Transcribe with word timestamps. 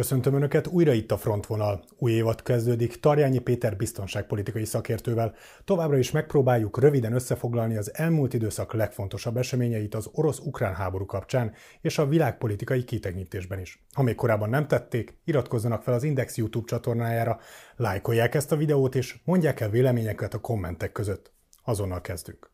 Köszöntöm 0.00 0.34
Önöket, 0.34 0.66
újra 0.66 0.92
itt 0.92 1.10
a 1.10 1.16
frontvonal. 1.16 1.84
Új 1.98 2.12
évad 2.12 2.42
kezdődik 2.42 3.00
Tarjányi 3.00 3.38
Péter 3.38 3.76
biztonságpolitikai 3.76 4.64
szakértővel. 4.64 5.34
Továbbra 5.64 5.98
is 5.98 6.10
megpróbáljuk 6.10 6.78
röviden 6.78 7.12
összefoglalni 7.12 7.76
az 7.76 7.94
elmúlt 7.94 8.34
időszak 8.34 8.72
legfontosabb 8.72 9.36
eseményeit 9.36 9.94
az 9.94 10.10
orosz-ukrán 10.12 10.74
háború 10.74 11.06
kapcsán 11.06 11.52
és 11.80 11.98
a 11.98 12.06
világpolitikai 12.06 12.84
kitenyítésben 12.84 13.60
is. 13.60 13.84
Ha 13.92 14.02
még 14.02 14.14
korábban 14.14 14.50
nem 14.50 14.66
tették, 14.66 15.18
iratkozzanak 15.24 15.82
fel 15.82 15.94
az 15.94 16.02
Index 16.02 16.36
YouTube 16.36 16.66
csatornájára, 16.66 17.38
lájkolják 17.76 18.34
ezt 18.34 18.52
a 18.52 18.56
videót 18.56 18.94
és 18.94 19.18
mondják 19.24 19.60
el 19.60 19.70
véleményeket 19.70 20.34
a 20.34 20.40
kommentek 20.40 20.92
között. 20.92 21.32
Azonnal 21.64 22.00
kezdünk. 22.00 22.49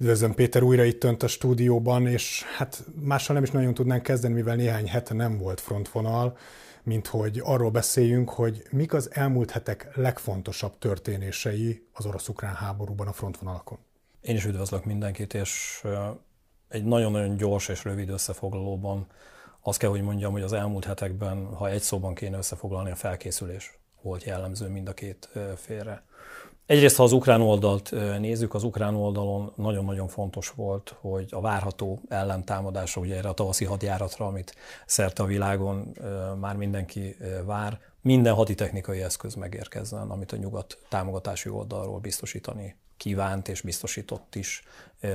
Üdvözlöm 0.00 0.34
Péter, 0.34 0.62
újra 0.62 0.84
itt 0.84 1.04
önt 1.04 1.22
a 1.22 1.26
stúdióban, 1.26 2.06
és 2.06 2.42
hát 2.56 2.84
mással 3.00 3.34
nem 3.34 3.44
is 3.44 3.50
nagyon 3.50 3.74
tudnánk 3.74 4.02
kezdeni, 4.02 4.34
mivel 4.34 4.56
néhány 4.56 4.88
hete 4.88 5.14
nem 5.14 5.38
volt 5.38 5.60
frontvonal, 5.60 6.36
mint 6.82 7.06
hogy 7.06 7.40
arról 7.44 7.70
beszéljünk, 7.70 8.30
hogy 8.30 8.62
mik 8.70 8.92
az 8.92 9.14
elmúlt 9.14 9.50
hetek 9.50 9.96
legfontosabb 9.96 10.78
történései 10.78 11.86
az 11.92 12.06
orosz-ukrán 12.06 12.54
háborúban 12.54 13.06
a 13.06 13.12
frontvonalakon. 13.12 13.78
Én 14.20 14.36
is 14.36 14.44
üdvözlök 14.44 14.84
mindenkit, 14.84 15.34
és 15.34 15.84
egy 16.68 16.84
nagyon-nagyon 16.84 17.36
gyors 17.36 17.68
és 17.68 17.84
rövid 17.84 18.08
összefoglalóban 18.08 19.06
azt 19.60 19.78
kell, 19.78 19.90
hogy 19.90 20.02
mondjam, 20.02 20.32
hogy 20.32 20.42
az 20.42 20.52
elmúlt 20.52 20.84
hetekben, 20.84 21.44
ha 21.44 21.70
egy 21.70 21.82
szóban 21.82 22.14
kéne 22.14 22.36
összefoglalni, 22.36 22.90
a 22.90 22.96
felkészülés 22.96 23.78
volt 24.02 24.24
jellemző 24.24 24.68
mind 24.68 24.88
a 24.88 24.94
két 24.94 25.28
félre. 25.56 26.02
Egyrészt, 26.70 26.96
ha 26.96 27.02
az 27.02 27.12
ukrán 27.12 27.40
oldalt 27.40 27.90
nézzük, 28.18 28.54
az 28.54 28.64
ukrán 28.64 28.94
oldalon 28.94 29.52
nagyon-nagyon 29.56 30.08
fontos 30.08 30.48
volt, 30.48 30.94
hogy 31.00 31.28
a 31.30 31.40
várható 31.40 32.00
ellentámadása, 32.08 33.00
ugye 33.00 33.16
erre 33.16 33.28
a 33.28 33.32
tavaszi 33.32 33.64
hadjáratra, 33.64 34.26
amit 34.26 34.54
szerte 34.86 35.22
a 35.22 35.26
világon 35.26 35.96
már 36.40 36.56
mindenki 36.56 37.16
vár, 37.44 37.80
minden 38.00 38.34
haditechnikai 38.34 39.02
eszköz 39.02 39.34
megérkezzen, 39.34 40.10
amit 40.10 40.32
a 40.32 40.36
nyugat 40.36 40.78
támogatási 40.88 41.48
oldalról 41.48 41.98
biztosítani 41.98 42.76
kívánt 42.96 43.48
és 43.48 43.60
biztosított 43.60 44.34
is 44.34 44.62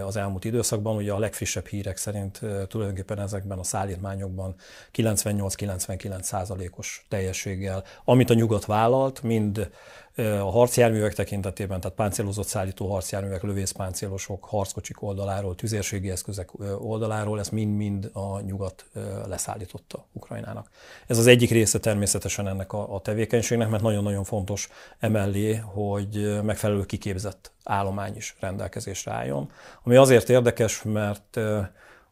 az 0.06 0.16
elmúlt 0.16 0.45
időszakban. 0.45 0.95
Ugye 0.95 1.12
a 1.12 1.19
legfrissebb 1.19 1.66
hírek 1.66 1.97
szerint 1.97 2.40
tulajdonképpen 2.67 3.19
ezekben 3.19 3.59
a 3.59 3.64
szállítmányokban 3.64 4.56
98-99 4.95 6.22
százalékos 6.22 7.06
teljességgel, 7.09 7.84
amit 8.06 8.30
a 8.30 8.34
nyugat 8.34 8.66
vállalt, 8.66 9.22
mind 9.23 9.69
a 10.18 10.52
harcjárművek 10.52 11.14
tekintetében, 11.14 11.80
tehát 11.80 11.96
páncélozott 11.96 12.48
szállító 12.48 12.92
harcjárművek, 12.92 13.44
lövészpáncélosok, 13.44 14.44
harckocsik 14.44 15.02
oldaláról, 15.02 15.56
tüzérségi 15.56 16.10
eszközek 16.10 16.50
oldaláról, 16.80 17.40
ezt 17.40 17.52
mind-mind 17.52 18.10
a 18.14 18.40
nyugat 18.40 18.86
leszállította 19.28 20.06
Ukrajnának. 20.12 20.70
Ez 21.08 21.18
az 21.18 21.28
egyik 21.28 21.50
része 21.50 21.80
természetesen 21.80 22.48
ennek 22.48 22.74
a, 22.74 22.96
a 22.96 23.02
tevékenységnek, 23.02 23.70
mert 23.70 23.84
nagyon-nagyon 23.84 24.24
fontos 24.24 24.70
emellé, 25.00 25.56
hogy 25.56 26.40
megfelelő 26.44 26.86
kiképzett 26.86 27.52
állomány 27.64 28.16
is 28.16 28.36
rendelkezésre 28.40 29.12
álljon. 29.12 29.52
Ami 29.84 29.96
azért 29.96 30.30
érdekes, 30.30 30.82
mert 30.84 31.40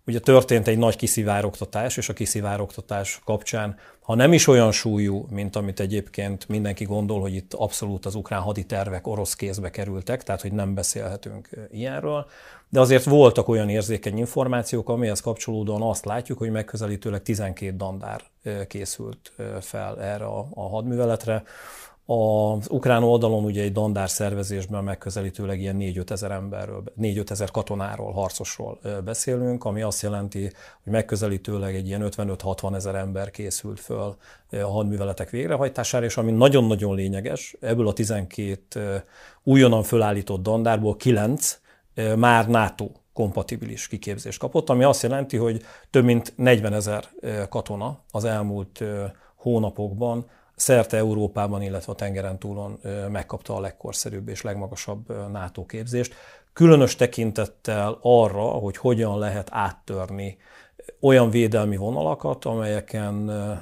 Ugye 0.07 0.19
történt 0.19 0.67
egy 0.67 0.77
nagy 0.77 0.95
kiszivárogtatás, 0.95 1.97
és 1.97 2.09
a 2.09 2.13
kiszivárogtatás 2.13 3.21
kapcsán, 3.25 3.77
ha 4.01 4.15
nem 4.15 4.33
is 4.33 4.47
olyan 4.47 4.71
súlyú, 4.71 5.25
mint 5.29 5.55
amit 5.55 5.79
egyébként 5.79 6.47
mindenki 6.47 6.83
gondol, 6.83 7.21
hogy 7.21 7.35
itt 7.35 7.53
abszolút 7.53 8.05
az 8.05 8.15
ukrán 8.15 8.41
haditervek 8.41 9.07
orosz 9.07 9.35
kézbe 9.35 9.69
kerültek, 9.69 10.23
tehát 10.23 10.41
hogy 10.41 10.51
nem 10.51 10.73
beszélhetünk 10.73 11.49
ilyenről, 11.71 12.25
de 12.69 12.79
azért 12.79 13.03
voltak 13.03 13.47
olyan 13.47 13.69
érzékeny 13.69 14.17
információk, 14.17 14.89
amihez 14.89 15.19
kapcsolódóan 15.19 15.81
azt 15.81 16.05
látjuk, 16.05 16.37
hogy 16.37 16.51
megközelítőleg 16.51 17.21
12 17.21 17.75
dandár 17.75 18.21
készült 18.67 19.33
fel 19.61 20.01
erre 20.01 20.25
a, 20.25 20.47
a 20.53 20.67
hadműveletre. 20.69 21.43
Az 22.05 22.69
ukrán 22.69 23.03
oldalon 23.03 23.43
ugye 23.43 23.61
egy 23.61 23.71
dandár 23.71 24.09
szervezésben 24.09 24.83
megközelítőleg 24.83 25.59
ilyen 25.59 25.77
4-5 25.79 26.09
ezer 26.09 26.31
emberről, 26.31 26.83
4-5 27.01 27.29
ezer 27.29 27.51
katonáról, 27.51 28.11
harcosról 28.11 28.79
beszélünk, 29.05 29.63
ami 29.63 29.81
azt 29.81 30.01
jelenti, 30.01 30.41
hogy 30.83 30.91
megközelítőleg 30.93 31.75
egy 31.75 31.87
ilyen 31.87 32.07
55-60 32.17 32.75
ezer 32.75 32.95
ember 32.95 33.31
készült 33.31 33.79
föl 33.79 34.15
a 34.51 34.57
hadműveletek 34.57 35.29
végrehajtására, 35.29 36.05
és 36.05 36.17
ami 36.17 36.31
nagyon-nagyon 36.31 36.95
lényeges, 36.95 37.55
ebből 37.61 37.87
a 37.87 37.93
12 37.93 39.03
újonnan 39.43 39.83
fölállított 39.83 40.41
dandárból 40.41 40.95
9 40.95 41.59
már 42.15 42.47
NATO 42.47 42.89
kompatibilis 43.13 43.87
kiképzést 43.87 44.39
kapott, 44.39 44.69
ami 44.69 44.83
azt 44.83 45.03
jelenti, 45.03 45.37
hogy 45.37 45.61
több 45.89 46.03
mint 46.03 46.33
40 46.35 46.73
ezer 46.73 47.03
katona 47.49 47.99
az 48.11 48.23
elmúlt 48.23 48.83
hónapokban 49.35 50.25
szerte 50.55 50.97
Európában, 50.97 51.61
illetve 51.61 51.91
a 51.91 51.95
tengeren 51.95 52.39
túlon 52.39 52.79
megkapta 53.09 53.55
a 53.55 53.59
legkorszerűbb 53.59 54.27
és 54.27 54.41
legmagasabb 54.41 55.29
NATO 55.31 55.65
képzést, 55.65 56.13
különös 56.53 56.95
tekintettel 56.95 57.97
arra, 58.01 58.43
hogy 58.43 58.77
hogyan 58.77 59.19
lehet 59.19 59.47
áttörni 59.51 60.37
olyan 60.99 61.29
védelmi 61.29 61.75
vonalakat, 61.75 62.45
amelyeken 62.45 63.13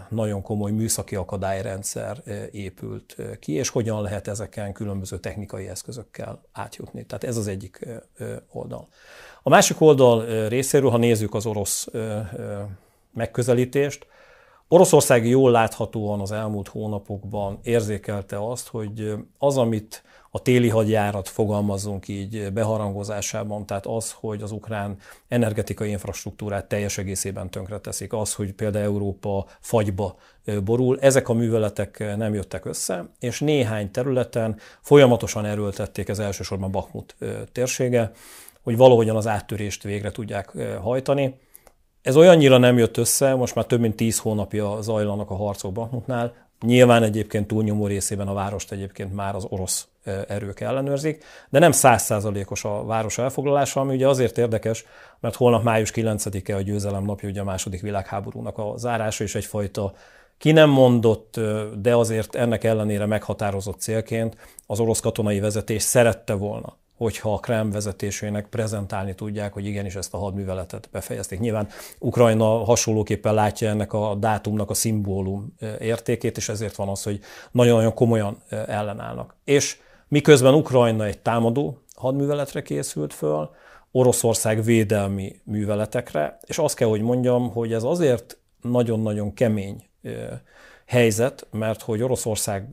nagyon 0.10 0.42
komoly 0.42 0.72
műszaki 0.72 1.16
akadályrendszer 1.16 2.22
épült 2.52 3.16
ki, 3.40 3.54
és 3.54 3.70
hogyan 3.70 4.02
lehet 4.02 4.28
ezeken 4.28 4.74
különböző 4.74 5.18
technikai 5.18 5.68
eszközökkel 5.68 6.42
átjutni. 6.52 7.06
Tehát 7.06 7.24
ez 7.24 7.38
az 7.38 7.48
egyik 7.48 7.88
oldal. 8.52 8.88
A 9.44 9.50
másik 9.50 9.82
oldal 9.82 10.48
részéről, 10.48 10.90
ha 10.90 10.98
nézzük 10.98 11.34
az 11.34 11.46
orosz 11.46 11.88
megközelítést, 13.14 14.08
Oroszország 14.74 15.28
jól 15.28 15.52
láthatóan 15.52 16.20
az 16.20 16.32
elmúlt 16.32 16.68
hónapokban 16.68 17.60
érzékelte 17.64 18.48
azt, 18.48 18.68
hogy 18.68 19.14
az, 19.38 19.58
amit 19.58 20.04
a 20.30 20.42
téli 20.42 20.70
hadjárat 20.70 21.30
fogalmazunk 21.30 22.08
így 22.08 22.52
beharangozásában, 22.54 23.66
tehát 23.66 23.86
az, 23.86 24.12
hogy 24.12 24.42
az 24.42 24.52
ukrán 24.52 24.98
energetikai 25.28 25.90
infrastruktúrát 25.90 26.68
teljes 26.68 26.98
egészében 26.98 27.50
tönkreteszik, 27.50 28.14
az, 28.14 28.34
hogy 28.34 28.54
például 28.54 28.86
Európa 28.86 29.46
fagyba 29.60 30.16
borul, 30.64 31.00
ezek 31.00 31.30
a 31.30 31.34
műveletek 31.34 32.16
nem 32.18 32.34
jöttek 32.34 32.66
össze, 32.66 33.10
és 33.20 33.40
néhány 33.40 33.92
területen 33.92 34.58
folyamatosan 34.82 35.46
erőltették 35.46 36.10
az 36.10 36.20
elsősorban 36.20 36.72
Bakmut 36.72 37.16
térsége, 37.52 38.12
hogy 38.64 38.78
valahogyan 38.78 39.16
az 39.16 39.28
áttörést 39.28 39.84
végre 39.84 40.12
tudják 40.12 40.52
hajtani. 40.82 41.40
Ez 42.02 42.16
olyannyira 42.16 42.58
nem 42.58 42.78
jött 42.78 42.98
össze, 42.98 43.36
most 43.36 43.56
már 43.56 43.66
több 43.66 43.80
mint 43.80 43.96
tíz 43.96 44.20
hónapja 44.20 44.82
zajlanak 44.82 45.30
a 45.30 45.36
harcok 45.36 45.72
Bakmutnál. 45.72 46.34
Nyilván 46.62 47.04
egyébként 47.04 47.48
túlnyomó 47.48 47.88
részében 47.88 48.28
a 48.28 48.34
várost 48.34 48.72
egyébként 48.72 49.14
már 49.14 49.36
az 49.36 49.46
orosz 49.50 49.88
erők 50.28 50.60
ellenőrzik, 50.60 51.24
de 51.50 51.60
nem 51.60 51.72
százszázalékos 51.72 52.66
a 52.66 52.84
város 52.86 53.18
elfoglalása, 53.18 53.80
ami 53.80 53.96
ugye 53.96 54.08
azért 54.08 54.38
érdekes, 54.38 54.86
mert 55.20 55.36
holnap 55.36 55.64
május 55.64 55.92
9-e 55.96 56.56
a 56.56 56.62
győzelem 56.62 57.04
napja, 57.04 57.30
ugye 57.30 57.42
a 57.42 57.44
második 57.44 57.82
világháborúnak 57.82 58.58
a 58.58 58.74
zárása, 58.78 59.24
és 59.24 59.36
egyfajta 59.36 59.94
ki 60.38 60.52
nem 60.52 60.70
mondott, 60.70 61.40
de 61.82 61.96
azért 61.96 62.36
ennek 62.36 62.64
ellenére 62.64 63.06
meghatározott 63.06 63.80
célként 63.80 64.38
az 64.68 64.80
orosz 64.80 65.00
katonai 65.00 65.40
vezetés 65.40 65.84
szerette 65.84 66.34
volna 66.34 66.80
hogyha 67.02 67.34
a 67.34 67.40
Krem 67.40 67.72
vezetésének 67.72 68.48
prezentálni 68.48 69.16
tudják, 69.16 69.54
hogy 69.54 69.66
igenis 69.66 69.96
ezt 69.96 70.14
a 70.14 70.18
hadműveletet 70.18 70.90
befejezték. 70.92 71.40
Nyilván 71.40 71.68
Ukrajna 72.00 72.46
hasonlóképpen 72.46 73.34
látja 73.34 73.70
ennek 73.70 73.94
a 73.94 74.16
dátumnak 74.16 74.70
a 74.70 74.74
szimbólum 74.74 75.56
értékét, 75.80 76.38
és 76.38 76.50
ezért 76.50 76.76
van 76.76 76.88
az, 76.88 77.04
hogy 77.04 77.20
nagyon-nagyon 77.52 77.94
komolyan 77.94 78.38
ellenállnak. 78.50 79.36
És 79.44 79.78
miközben 80.08 80.54
Ukrajna 80.54 81.06
egy 81.06 81.20
támadó 81.20 81.78
hadműveletre 81.96 82.62
készült 82.62 83.14
föl, 83.14 83.50
Oroszország 83.92 84.64
védelmi 84.64 85.36
műveletekre, 85.44 86.38
és 86.46 86.58
azt 86.58 86.76
kell, 86.76 86.88
hogy 86.88 87.02
mondjam, 87.02 87.52
hogy 87.52 87.74
ez 87.74 87.84
azért 87.84 88.38
nagyon-nagyon 88.62 89.34
kemény 89.34 89.84
helyzet, 90.86 91.48
mert 91.52 91.82
hogy 91.82 92.02
Oroszország 92.02 92.68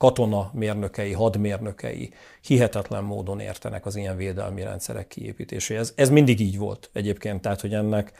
katona 0.00 0.50
mérnökei, 0.54 1.12
hadmérnökei 1.12 2.12
hihetetlen 2.40 3.04
módon 3.04 3.40
értenek 3.40 3.86
az 3.86 3.96
ilyen 3.96 4.16
védelmi 4.16 4.62
rendszerek 4.62 5.06
kiépítéséhez. 5.08 5.92
Ez 5.96 6.10
mindig 6.10 6.40
így 6.40 6.58
volt 6.58 6.90
egyébként, 6.92 7.40
tehát 7.40 7.60
hogy 7.60 7.74
ennek 7.74 8.12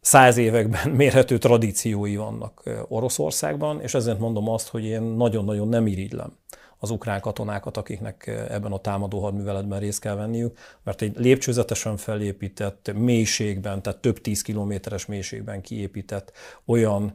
száz 0.00 0.36
években 0.36 0.90
mérhető 1.02 1.38
tradíciói 1.38 2.16
vannak 2.16 2.62
Oroszországban, 2.88 3.80
és 3.80 3.94
ezért 3.94 4.18
mondom 4.18 4.48
azt, 4.48 4.68
hogy 4.68 4.84
én 4.84 5.02
nagyon-nagyon 5.02 5.68
nem 5.68 5.86
irigylem 5.86 6.32
az 6.78 6.90
ukrán 6.90 7.20
katonákat, 7.20 7.76
akiknek 7.76 8.26
ebben 8.26 8.72
a 8.72 8.80
támadó 8.80 9.20
hadműveletben 9.20 9.80
részt 9.80 10.00
kell 10.00 10.14
venniük, 10.14 10.58
mert 10.82 11.02
egy 11.02 11.16
lépcsőzetesen 11.16 11.96
felépített 11.96 12.92
mélységben, 12.94 13.82
tehát 13.82 14.00
több 14.00 14.20
tíz 14.20 14.42
kilométeres 14.42 15.06
mélységben 15.06 15.60
kiépített 15.60 16.32
olyan 16.64 17.14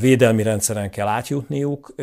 védelmi 0.00 0.42
rendszeren 0.42 0.90
kell 0.90 1.06
átjutniuk, 1.06 1.94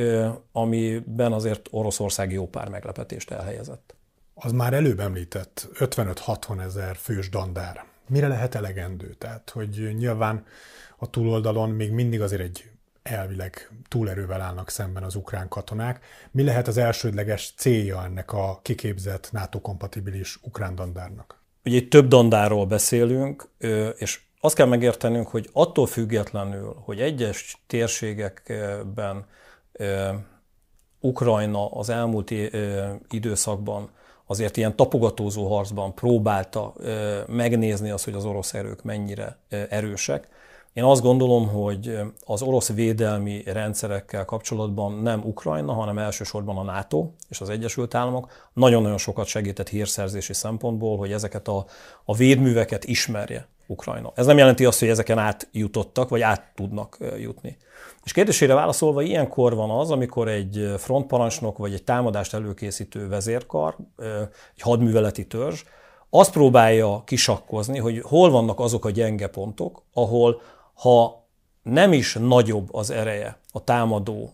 amiben 0.52 1.31
azért 1.31 1.68
Oroszország 1.72 2.31
jó 2.31 2.48
pár 2.48 2.70
meglepetést 2.70 3.31
elhelyezett. 3.31 3.96
Az 4.34 4.52
már 4.52 4.74
előbb 4.74 5.00
említett 5.00 5.70
55-60 5.74 6.62
ezer 6.62 6.96
fős 6.96 7.30
dandár. 7.30 7.84
Mire 8.08 8.28
lehet 8.28 8.56
elegendő? 8.56 9.14
Tehát, 9.18 9.50
hogy 9.50 9.96
nyilván 9.98 10.46
a 10.98 11.10
túloldalon 11.10 11.70
még 11.70 11.92
mindig 11.92 12.22
azért 12.22 12.42
egy 12.42 12.70
elvileg 13.04 13.72
túlerővel 13.88 14.42
állnak 14.42 14.70
szemben 14.70 15.04
az 15.04 15.16
ukrán 15.16 15.48
katonák. 15.48 16.06
Mi 16.31 16.44
lehet 16.44 16.68
az 16.68 16.78
elsődleges 16.78 17.54
célja 17.58 18.04
ennek 18.04 18.34
a 18.34 18.60
kiképzett 18.62 19.30
NATO-kompatibilis 19.31 20.40
ukrán 20.42 20.76
dandárnak? 20.76 21.42
Ugye 21.66 21.76
itt 21.76 21.90
több 21.90 22.08
dandárról 22.08 22.66
beszélünk, 22.66 23.50
és 23.98 24.20
azt 24.42 24.56
kell 24.56 24.68
megértenünk, 24.68 25.28
hogy 25.28 25.50
attól 25.54 25.88
függetlenül, 25.88 26.76
hogy 26.86 27.02
egyes 27.02 27.64
térségekben 27.68 29.26
Ukrajna 31.00 31.72
az 31.72 31.90
elmúlt 31.90 32.32
időszakban 33.10 33.90
azért 34.26 34.58
ilyen 34.58 34.76
tapogatózó 34.76 35.48
harcban 35.48 35.94
próbálta 35.94 36.74
megnézni 37.28 37.90
azt, 37.90 38.04
hogy 38.04 38.14
az 38.14 38.26
orosz 38.26 38.54
erők 38.54 38.84
mennyire 38.84 39.38
erősek. 39.50 40.28
Én 40.74 40.84
azt 40.84 41.02
gondolom, 41.02 41.48
hogy 41.48 41.98
az 42.26 42.42
orosz 42.42 42.74
védelmi 42.74 43.44
rendszerekkel 43.46 44.26
kapcsolatban 44.26 44.94
nem 44.94 45.22
Ukrajna, 45.24 45.74
hanem 45.74 45.98
elsősorban 45.98 46.58
a 46.58 46.64
NATO 46.64 47.10
és 47.30 47.42
az 47.42 47.50
Egyesült 47.50 47.96
Államok 47.96 48.50
nagyon-nagyon 48.54 48.98
sokat 48.98 49.26
segített 49.26 49.70
hírszerzési 49.70 50.34
szempontból, 50.34 50.98
hogy 50.98 51.12
ezeket 51.12 51.48
a, 51.48 51.66
a 52.06 52.16
védműveket 52.16 52.86
ismerje 52.86 53.48
Ukrajna. 53.69 54.12
Ez 54.16 54.25
nem 54.25 54.38
jelenti 54.38 54.66
azt, 54.66 54.80
hogy 54.80 54.88
ezeken 54.89 55.18
átjutottak, 55.18 56.10
vagy 56.10 56.21
át 56.21 56.51
tudnak 56.56 56.98
jutni. 57.18 57.57
És 58.04 58.12
kérdésére 58.12 58.54
válaszolva, 58.54 59.01
ilyenkor 59.01 59.56
van 59.56 59.69
az, 59.69 59.92
amikor 59.92 60.27
egy 60.27 60.74
frontparancsnok 60.77 61.57
vagy 61.57 61.74
egy 61.74 61.83
támadást 61.83 62.33
előkészítő 62.33 63.07
vezérkar, 63.07 63.75
egy 64.56 64.62
hadműveleti 64.62 65.27
törzs, 65.27 65.63
azt 66.10 66.31
próbálja 66.31 67.04
kisakkozni, 67.06 67.77
hogy 67.77 68.01
hol 68.01 68.30
vannak 68.30 68.60
azok 68.60 68.86
a 68.86 68.89
gyenge 68.89 69.27
pontok, 69.27 69.83
ahol 69.94 70.42
ha 70.74 71.19
nem 71.64 71.94
is 71.94 72.14
nagyobb 72.14 72.74
az 72.74 72.90
ereje 72.90 73.38
a 73.52 73.64
támadó 73.64 74.34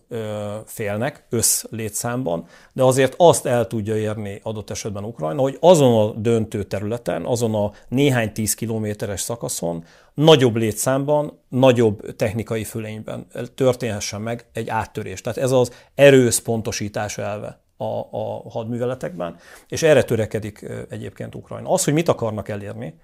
félnek 0.64 1.26
összlétszámban, 1.30 2.46
de 2.72 2.82
azért 2.82 3.14
azt 3.16 3.46
el 3.46 3.66
tudja 3.66 3.96
érni 3.96 4.40
adott 4.42 4.70
esetben 4.70 5.04
Ukrajna, 5.04 5.40
hogy 5.40 5.56
azon 5.60 6.08
a 6.08 6.12
döntő 6.12 6.62
területen, 6.62 7.24
azon 7.24 7.54
a 7.54 7.72
néhány 7.88 8.32
tíz 8.32 8.54
kilométeres 8.54 9.20
szakaszon 9.20 9.84
nagyobb 10.14 10.56
létszámban, 10.56 11.38
nagyobb 11.48 12.16
technikai 12.16 12.64
fölényben 12.64 13.26
történhessen 13.54 14.20
meg 14.20 14.46
egy 14.52 14.68
áttörés. 14.68 15.20
Tehát 15.20 15.38
ez 15.38 15.50
az 15.50 15.70
erőszpontosítás 15.94 17.18
elve 17.18 17.60
a, 17.76 17.84
a 18.10 18.50
hadműveletekben, 18.50 19.36
és 19.68 19.82
erre 19.82 20.02
törekedik 20.02 20.68
egyébként 20.88 21.34
Ukrajna. 21.34 21.70
Az, 21.70 21.84
hogy 21.84 21.92
mit 21.92 22.08
akarnak 22.08 22.48
elérni, 22.48 22.94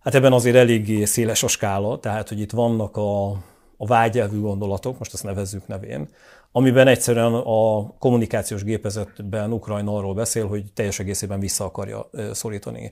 hát 0.00 0.14
ebben 0.14 0.32
azért 0.32 0.56
eléggé 0.56 1.04
széles 1.04 1.42
a 1.42 1.48
skála, 1.48 1.98
tehát 1.98 2.28
hogy 2.28 2.40
itt 2.40 2.50
vannak 2.50 2.96
a 2.96 3.36
a 3.82 3.86
vágyelvű 3.86 4.40
gondolatok, 4.40 4.98
most 4.98 5.14
ezt 5.14 5.24
nevezzük 5.24 5.66
nevén, 5.66 6.08
amiben 6.52 6.86
egyszerűen 6.86 7.34
a 7.34 7.88
kommunikációs 7.98 8.64
gépezetben 8.64 9.52
Ukrajna 9.52 9.96
arról 9.96 10.14
beszél, 10.14 10.46
hogy 10.46 10.72
teljes 10.72 10.98
egészében 10.98 11.40
vissza 11.40 11.64
akarja 11.64 12.10
szorítani 12.32 12.90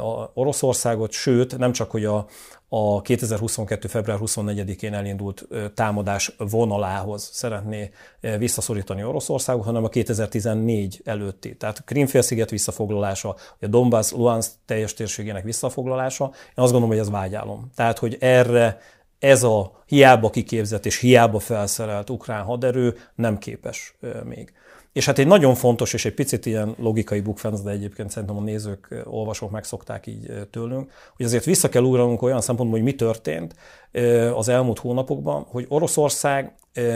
a 0.00 0.30
Oroszországot, 0.34 1.12
sőt, 1.12 1.58
nem 1.58 1.72
csak, 1.72 1.90
hogy 1.90 2.04
a, 2.04 2.26
a 2.68 3.02
2022. 3.02 3.88
február 3.88 4.18
24-én 4.20 4.94
elindult 4.94 5.48
támadás 5.74 6.34
vonalához 6.38 7.28
szeretné 7.32 7.90
visszaszorítani 8.38 9.04
Oroszországot, 9.04 9.64
hanem 9.64 9.84
a 9.84 9.88
2014 9.88 11.00
előtti. 11.04 11.56
Tehát 11.56 11.78
a 11.78 11.82
Krimfélsziget 11.84 12.50
visszafoglalása, 12.50 13.36
a 13.60 13.66
Donbass, 13.66 14.10
Luhansk 14.10 14.50
teljes 14.64 14.94
térségének 14.94 15.44
visszafoglalása, 15.44 16.24
én 16.24 16.64
azt 16.64 16.72
gondolom, 16.72 16.88
hogy 16.88 16.98
ez 16.98 17.10
vágyálom. 17.10 17.70
Tehát, 17.74 17.98
hogy 17.98 18.16
erre 18.20 18.78
ez 19.18 19.42
a 19.42 19.82
hiába 19.86 20.30
kiképzett 20.30 20.86
és 20.86 20.98
hiába 20.98 21.38
felszerelt 21.38 22.10
ukrán 22.10 22.44
haderő 22.44 22.96
nem 23.14 23.38
képes 23.38 23.96
még. 24.24 24.52
És 24.92 25.06
hát 25.06 25.18
egy 25.18 25.26
nagyon 25.26 25.54
fontos, 25.54 25.92
és 25.92 26.04
egy 26.04 26.14
picit 26.14 26.46
ilyen 26.46 26.74
logikai 26.78 27.20
bukfenc, 27.20 27.60
de 27.60 27.70
egyébként 27.70 28.10
szerintem 28.10 28.36
a 28.36 28.40
nézők, 28.40 29.02
olvasók 29.04 29.50
megszokták 29.50 30.06
így 30.06 30.32
tőlünk, 30.50 30.90
hogy 31.16 31.26
azért 31.26 31.44
vissza 31.44 31.68
kell 31.68 31.82
ugranunk 31.82 32.22
olyan 32.22 32.40
szempontból, 32.40 32.78
hogy 32.78 32.88
mi 32.88 32.94
történt 32.94 33.54
az 34.34 34.48
elmúlt 34.48 34.78
hónapokban, 34.78 35.46
hogy 35.48 35.66
Oroszország 35.68 36.54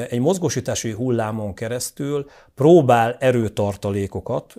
egy 0.09 0.21
mozgósítási 0.21 0.91
hullámon 0.91 1.55
keresztül 1.55 2.29
próbál 2.55 3.17
erőtartalékokat, 3.19 4.55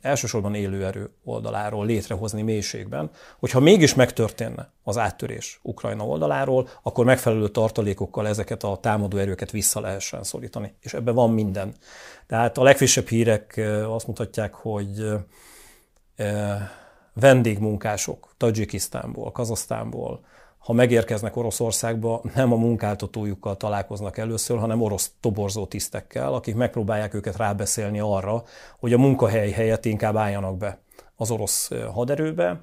elsősorban 0.00 0.54
élő 0.54 0.84
erő 0.84 1.10
oldaláról 1.24 1.86
létrehozni 1.86 2.42
mélységben, 2.42 3.10
hogyha 3.38 3.60
mégis 3.60 3.94
megtörténne 3.94 4.72
az 4.82 4.98
áttörés 4.98 5.60
Ukrajna 5.62 6.06
oldaláról, 6.06 6.68
akkor 6.82 7.04
megfelelő 7.04 7.48
tartalékokkal 7.48 8.28
ezeket 8.28 8.62
a 8.62 8.78
támadó 8.80 9.16
erőket 9.16 9.50
vissza 9.50 9.80
lehessen 9.80 10.22
szorítani. 10.22 10.74
És 10.80 10.94
ebben 10.94 11.14
van 11.14 11.30
minden. 11.30 11.74
Tehát 12.26 12.58
a 12.58 12.62
legfrissebb 12.62 13.08
hírek 13.08 13.60
azt 13.88 14.06
mutatják, 14.06 14.54
hogy 14.54 15.08
vendégmunkások 17.12 18.34
Tajikisztánból, 18.36 19.32
Kazasztánból, 19.32 20.24
ha 20.64 20.72
megérkeznek 20.72 21.36
Oroszországba, 21.36 22.22
nem 22.34 22.52
a 22.52 22.56
munkáltatójukkal 22.56 23.56
találkoznak 23.56 24.18
először, 24.18 24.58
hanem 24.58 24.82
orosz 24.82 25.12
toborzó 25.20 25.66
tisztekkel, 25.66 26.34
akik 26.34 26.54
megpróbálják 26.54 27.14
őket 27.14 27.36
rábeszélni 27.36 28.00
arra, 28.00 28.42
hogy 28.78 28.92
a 28.92 28.98
munkahely 28.98 29.50
helyett 29.50 29.84
inkább 29.84 30.16
álljanak 30.16 30.56
be 30.56 30.78
az 31.16 31.30
orosz 31.30 31.70
haderőbe, 31.92 32.60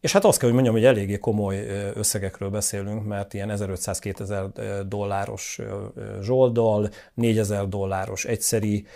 és 0.00 0.12
hát 0.12 0.24
azt 0.24 0.38
kell, 0.38 0.46
hogy 0.48 0.62
mondjam, 0.62 0.74
hogy 0.74 0.84
eléggé 0.84 1.18
komoly 1.18 1.66
összegekről 1.94 2.50
beszélünk, 2.50 3.06
mert 3.06 3.34
ilyen 3.34 3.50
1500-2000 3.52 4.84
dolláros 4.88 5.60
zsoldal, 6.20 6.88
4000 7.14 7.68
dolláros 7.68 8.24
egyszeri 8.24 8.86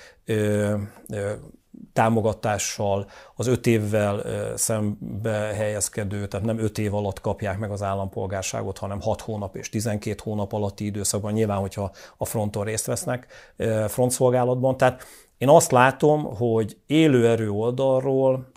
támogatással, 1.92 3.06
az 3.34 3.46
öt 3.46 3.66
évvel 3.66 4.22
szembe 4.56 5.30
helyezkedő, 5.30 6.26
tehát 6.26 6.46
nem 6.46 6.58
öt 6.58 6.78
év 6.78 6.94
alatt 6.94 7.20
kapják 7.20 7.58
meg 7.58 7.70
az 7.70 7.82
állampolgárságot, 7.82 8.78
hanem 8.78 9.00
6 9.00 9.20
hónap 9.20 9.56
és 9.56 9.68
12 9.68 10.20
hónap 10.22 10.52
alatti 10.52 10.84
időszakban, 10.84 11.32
nyilván, 11.32 11.58
hogyha 11.58 11.90
a 12.16 12.24
fronton 12.24 12.64
részt 12.64 12.86
vesznek 12.86 13.26
frontszolgálatban. 13.88 14.76
Tehát 14.76 15.02
én 15.38 15.48
azt 15.48 15.70
látom, 15.70 16.36
hogy 16.36 16.76
élő 16.86 17.28
erő 17.28 17.50
oldalról 17.50 18.50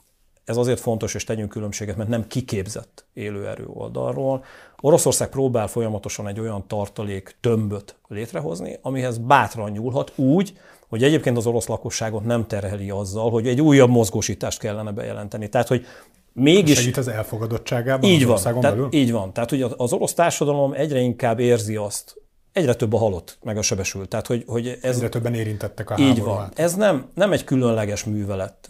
ez 0.45 0.57
azért 0.57 0.79
fontos, 0.79 1.13
és 1.13 1.23
tegyünk 1.23 1.49
különbséget, 1.49 1.95
mert 1.95 2.09
nem 2.09 2.27
kiképzett 2.27 3.05
élőerő 3.13 3.65
oldalról. 3.67 4.43
Oroszország 4.81 5.29
próbál 5.29 5.67
folyamatosan 5.67 6.27
egy 6.27 6.39
olyan 6.39 6.67
tartalék 6.67 7.37
tömböt 7.41 7.95
létrehozni, 8.07 8.79
amihez 8.81 9.17
bátran 9.17 9.71
nyúlhat 9.71 10.11
úgy, 10.15 10.59
hogy 10.91 11.03
egyébként 11.03 11.37
az 11.37 11.45
orosz 11.45 11.67
lakosságot 11.67 12.23
nem 12.23 12.47
terheli 12.47 12.89
azzal, 12.89 13.29
hogy 13.29 13.47
egy 13.47 13.61
újabb 13.61 13.89
mozgósítást 13.89 14.59
kellene 14.59 14.91
bejelenteni. 14.91 15.49
Tehát, 15.49 15.67
hogy 15.67 15.85
mégis... 16.33 16.77
Segít 16.77 16.97
az 16.97 17.07
elfogadottságában 17.07 18.09
így 18.09 18.15
az 18.15 18.23
van, 18.23 18.31
országon 18.31 18.61
tehát, 18.61 18.75
belül? 18.75 18.93
Így 18.93 19.11
van. 19.11 19.33
Tehát, 19.33 19.49
hogy 19.49 19.61
az 19.77 19.93
orosz 19.93 20.13
társadalom 20.13 20.73
egyre 20.73 20.99
inkább 20.99 21.39
érzi 21.39 21.75
azt, 21.75 22.15
egyre 22.51 22.73
több 22.73 22.93
a 22.93 22.97
halott, 22.97 23.37
meg 23.43 23.57
a 23.57 23.61
sebesült. 23.61 24.09
Tehát, 24.09 24.27
hogy, 24.27 24.43
hogy 24.47 24.77
ez... 24.81 24.95
Egyre 24.95 25.09
többen 25.09 25.33
érintettek 25.33 25.89
a 25.89 25.95
Így 25.97 26.21
van. 26.21 26.51
Ez 26.55 26.75
nem, 26.75 27.09
nem 27.13 27.31
egy 27.31 27.43
különleges 27.43 28.03
művelet 28.03 28.69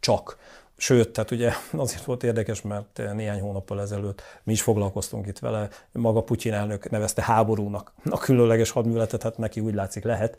csak. 0.00 0.38
Sőt, 0.76 1.10
tehát 1.10 1.30
ugye 1.30 1.52
azért 1.72 2.04
volt 2.04 2.22
érdekes, 2.22 2.62
mert 2.62 3.00
néhány 3.14 3.40
hónappal 3.40 3.80
ezelőtt 3.80 4.22
mi 4.42 4.52
is 4.52 4.62
foglalkoztunk 4.62 5.26
itt 5.26 5.38
vele, 5.38 5.68
maga 5.92 6.22
Putyin 6.22 6.52
elnök 6.52 6.90
nevezte 6.90 7.22
háborúnak 7.22 7.92
a 8.10 8.18
különleges 8.18 8.70
hadműveletet, 8.70 9.22
hát 9.22 9.38
neki 9.38 9.60
úgy 9.60 9.74
látszik 9.74 10.04
lehet, 10.04 10.38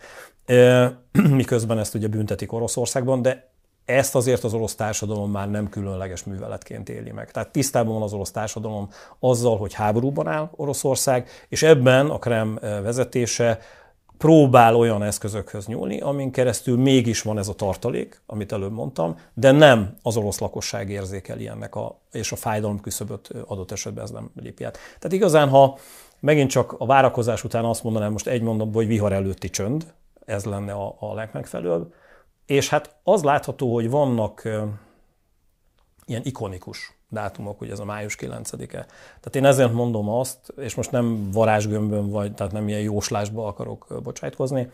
miközben 1.12 1.79
ezt 1.79 1.96
ugye 1.96 2.08
büntetik 2.08 2.51
Oroszországban, 2.51 3.22
de 3.22 3.56
ezt 3.86 4.15
azért 4.15 4.44
az 4.44 4.53
orosz 4.53 4.75
társadalom 4.75 5.32
már 5.32 5.50
nem 5.50 5.70
különleges 5.70 6.24
műveletként 6.24 6.89
éli 6.89 7.12
meg. 7.12 7.32
Tehát 7.32 7.51
tisztában 7.51 7.94
van 7.94 8.01
az 8.01 8.13
orosz 8.13 8.32
társadalom 8.32 8.89
azzal, 9.20 9.58
hogy 9.58 9.74
háborúban 9.74 10.27
áll 10.27 10.50
Oroszország, 10.56 11.29
és 11.50 11.63
ebben 11.63 12.10
a 12.10 12.20
Krem 12.20 12.58
vezetése 12.62 13.60
próbál 14.17 14.75
olyan 14.75 15.03
eszközökhöz 15.03 15.67
nyúlni, 15.67 16.00
amin 16.00 16.31
keresztül 16.31 16.77
mégis 16.77 17.21
van 17.21 17.38
ez 17.38 17.47
a 17.47 17.53
tartalék, 17.53 18.21
amit 18.25 18.51
előbb 18.51 18.71
mondtam, 18.71 19.15
de 19.33 19.51
nem 19.51 19.95
az 20.01 20.17
orosz 20.17 20.39
lakosság 20.39 20.89
érzékeli 20.89 21.47
ennek, 21.47 21.75
a, 21.75 22.00
és 22.12 22.31
a 22.31 22.36
fájdalom 22.36 22.79
küszöböt 22.79 23.29
adott 23.45 23.71
esetben 23.71 24.03
ez 24.03 24.09
nem 24.09 24.29
lépi 24.36 24.63
át. 24.63 24.77
Tehát 25.00 25.12
igazán, 25.12 25.50
ha 25.50 25.77
megint 26.19 26.50
csak 26.50 26.75
a 26.77 26.86
várakozás 26.86 27.43
után 27.43 27.65
azt 27.65 27.83
mondanám, 27.83 28.12
most 28.12 28.27
egy 28.27 28.41
mondom, 28.41 28.74
hogy 28.74 28.88
vihar 28.88 29.13
előtti 29.13 29.50
csönd, 29.50 29.93
ez 30.25 30.45
lenne 30.45 30.74
a, 30.74 30.95
a 31.00 31.13
legmegfelelőbb, 31.13 31.93
és 32.45 32.69
hát 32.69 32.95
az 33.03 33.24
látható, 33.24 33.74
hogy 33.74 33.89
vannak 33.89 34.43
ilyen 36.05 36.21
ikonikus 36.24 36.97
dátumok, 37.09 37.59
hogy 37.59 37.69
ez 37.69 37.79
a 37.79 37.85
május 37.85 38.17
9-e. 38.19 38.67
Tehát 38.67 39.35
én 39.35 39.45
ezért 39.45 39.73
mondom 39.73 40.09
azt, 40.09 40.53
és 40.57 40.75
most 40.75 40.91
nem 40.91 41.31
varázsgömbön 41.31 42.09
vagy, 42.09 42.33
tehát 42.33 42.53
nem 42.53 42.67
ilyen 42.67 42.81
jóslásba 42.81 43.47
akarok 43.47 43.99
bocsájtkozni, 44.03 44.69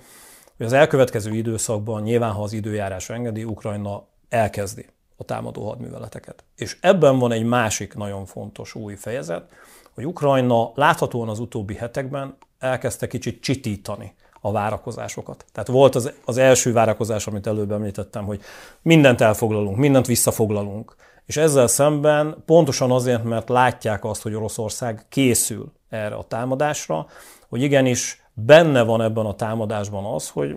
hogy 0.57 0.65
az 0.65 0.73
elkövetkező 0.73 1.35
időszakban 1.35 2.01
nyilván, 2.01 2.31
ha 2.31 2.43
az 2.43 2.53
időjárás 2.53 3.09
engedi, 3.09 3.43
Ukrajna 3.43 4.03
elkezdi 4.29 4.85
a 5.17 5.23
támadó 5.23 5.67
hadműveleteket. 5.67 6.43
És 6.55 6.77
ebben 6.81 7.19
van 7.19 7.31
egy 7.31 7.43
másik 7.43 7.93
nagyon 7.93 8.25
fontos 8.25 8.75
új 8.75 8.95
fejezet, 8.95 9.47
hogy 9.93 10.05
Ukrajna 10.05 10.71
láthatóan 10.75 11.29
az 11.29 11.39
utóbbi 11.39 11.75
hetekben 11.75 12.37
elkezdte 12.59 13.07
kicsit 13.07 13.41
csitítani 13.41 14.13
a 14.41 14.51
várakozásokat. 14.51 15.45
Tehát 15.51 15.69
volt 15.69 15.95
az, 15.95 16.11
az 16.25 16.37
első 16.37 16.73
várakozás, 16.73 17.27
amit 17.27 17.47
előbb 17.47 17.71
említettem, 17.71 18.25
hogy 18.25 18.41
mindent 18.81 19.21
elfoglalunk, 19.21 19.77
mindent 19.77 20.05
visszafoglalunk. 20.05 20.95
És 21.25 21.37
ezzel 21.37 21.67
szemben 21.67 22.43
pontosan 22.45 22.91
azért, 22.91 23.23
mert 23.23 23.49
látják 23.49 24.05
azt, 24.05 24.21
hogy 24.21 24.33
Oroszország 24.33 25.05
készül 25.09 25.71
erre 25.89 26.15
a 26.15 26.23
támadásra, 26.23 27.07
hogy 27.49 27.61
igenis 27.61 28.23
benne 28.33 28.83
van 28.83 29.01
ebben 29.01 29.25
a 29.25 29.35
támadásban 29.35 30.13
az, 30.13 30.29
hogy 30.29 30.49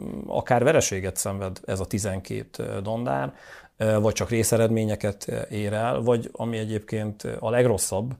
mm, 0.00 0.20
akár 0.26 0.64
vereséget 0.64 1.16
szenved 1.16 1.60
ez 1.64 1.80
a 1.80 1.84
12 1.84 2.80
dandár, 2.82 3.32
vagy 3.76 4.12
csak 4.12 4.30
részeredményeket 4.30 5.46
ér 5.50 5.72
el, 5.72 6.00
vagy 6.00 6.30
ami 6.32 6.58
egyébként 6.58 7.22
a 7.38 7.50
legrosszabb, 7.50 8.14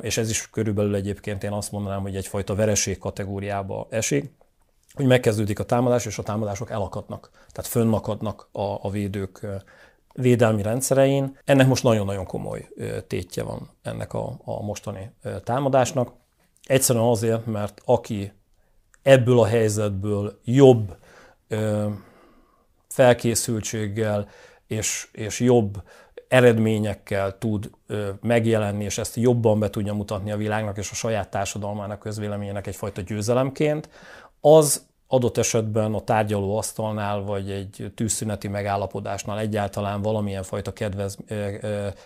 és 0.00 0.16
ez 0.16 0.30
is 0.30 0.50
körülbelül 0.50 0.94
egyébként 0.94 1.44
én 1.44 1.52
azt 1.52 1.72
mondanám, 1.72 2.00
hogy 2.00 2.16
egyfajta 2.16 2.54
vereség 2.54 2.98
kategóriába 2.98 3.86
esik, 3.90 4.32
hogy 4.94 5.06
megkezdődik 5.06 5.58
a 5.58 5.64
támadás, 5.64 6.06
és 6.06 6.18
a 6.18 6.22
támadások 6.22 6.70
elakadnak, 6.70 7.30
tehát 7.32 7.70
fönnakadnak 7.70 8.48
a, 8.52 8.62
a 8.62 8.90
védők 8.90 9.46
védelmi 10.12 10.62
rendszerein. 10.62 11.38
Ennek 11.44 11.66
most 11.66 11.82
nagyon-nagyon 11.82 12.24
komoly 12.24 12.68
tétje 13.06 13.42
van 13.42 13.70
ennek 13.82 14.12
a, 14.12 14.40
a 14.44 14.62
mostani 14.62 15.10
támadásnak. 15.44 16.12
Egyszerűen 16.64 17.04
azért, 17.04 17.46
mert 17.46 17.80
aki 17.84 18.32
ebből 19.02 19.38
a 19.38 19.46
helyzetből 19.46 20.38
jobb 20.44 20.96
felkészültséggel 22.88 24.28
és, 24.66 25.08
és 25.12 25.40
jobb 25.40 25.82
eredményekkel 26.28 27.38
tud 27.38 27.70
ö, 27.86 28.08
megjelenni, 28.20 28.84
és 28.84 28.98
ezt 28.98 29.16
jobban 29.16 29.58
be 29.58 29.70
tudja 29.70 29.94
mutatni 29.94 30.30
a 30.30 30.36
világnak 30.36 30.78
és 30.78 30.90
a 30.90 30.94
saját 30.94 31.30
társadalmának, 31.30 31.98
közvéleményének 31.98 32.66
egyfajta 32.66 33.00
győzelemként, 33.00 33.88
az 34.40 34.86
adott 35.12 35.36
esetben 35.36 35.94
a 35.94 36.00
tárgyaló 36.00 36.56
asztalnál, 36.56 37.20
vagy 37.20 37.50
egy 37.50 37.92
tűzszüneti 37.94 38.48
megállapodásnál 38.48 39.38
egyáltalán 39.38 40.02
valamilyen 40.02 40.42
fajta 40.42 40.72
kedvez, 40.72 41.18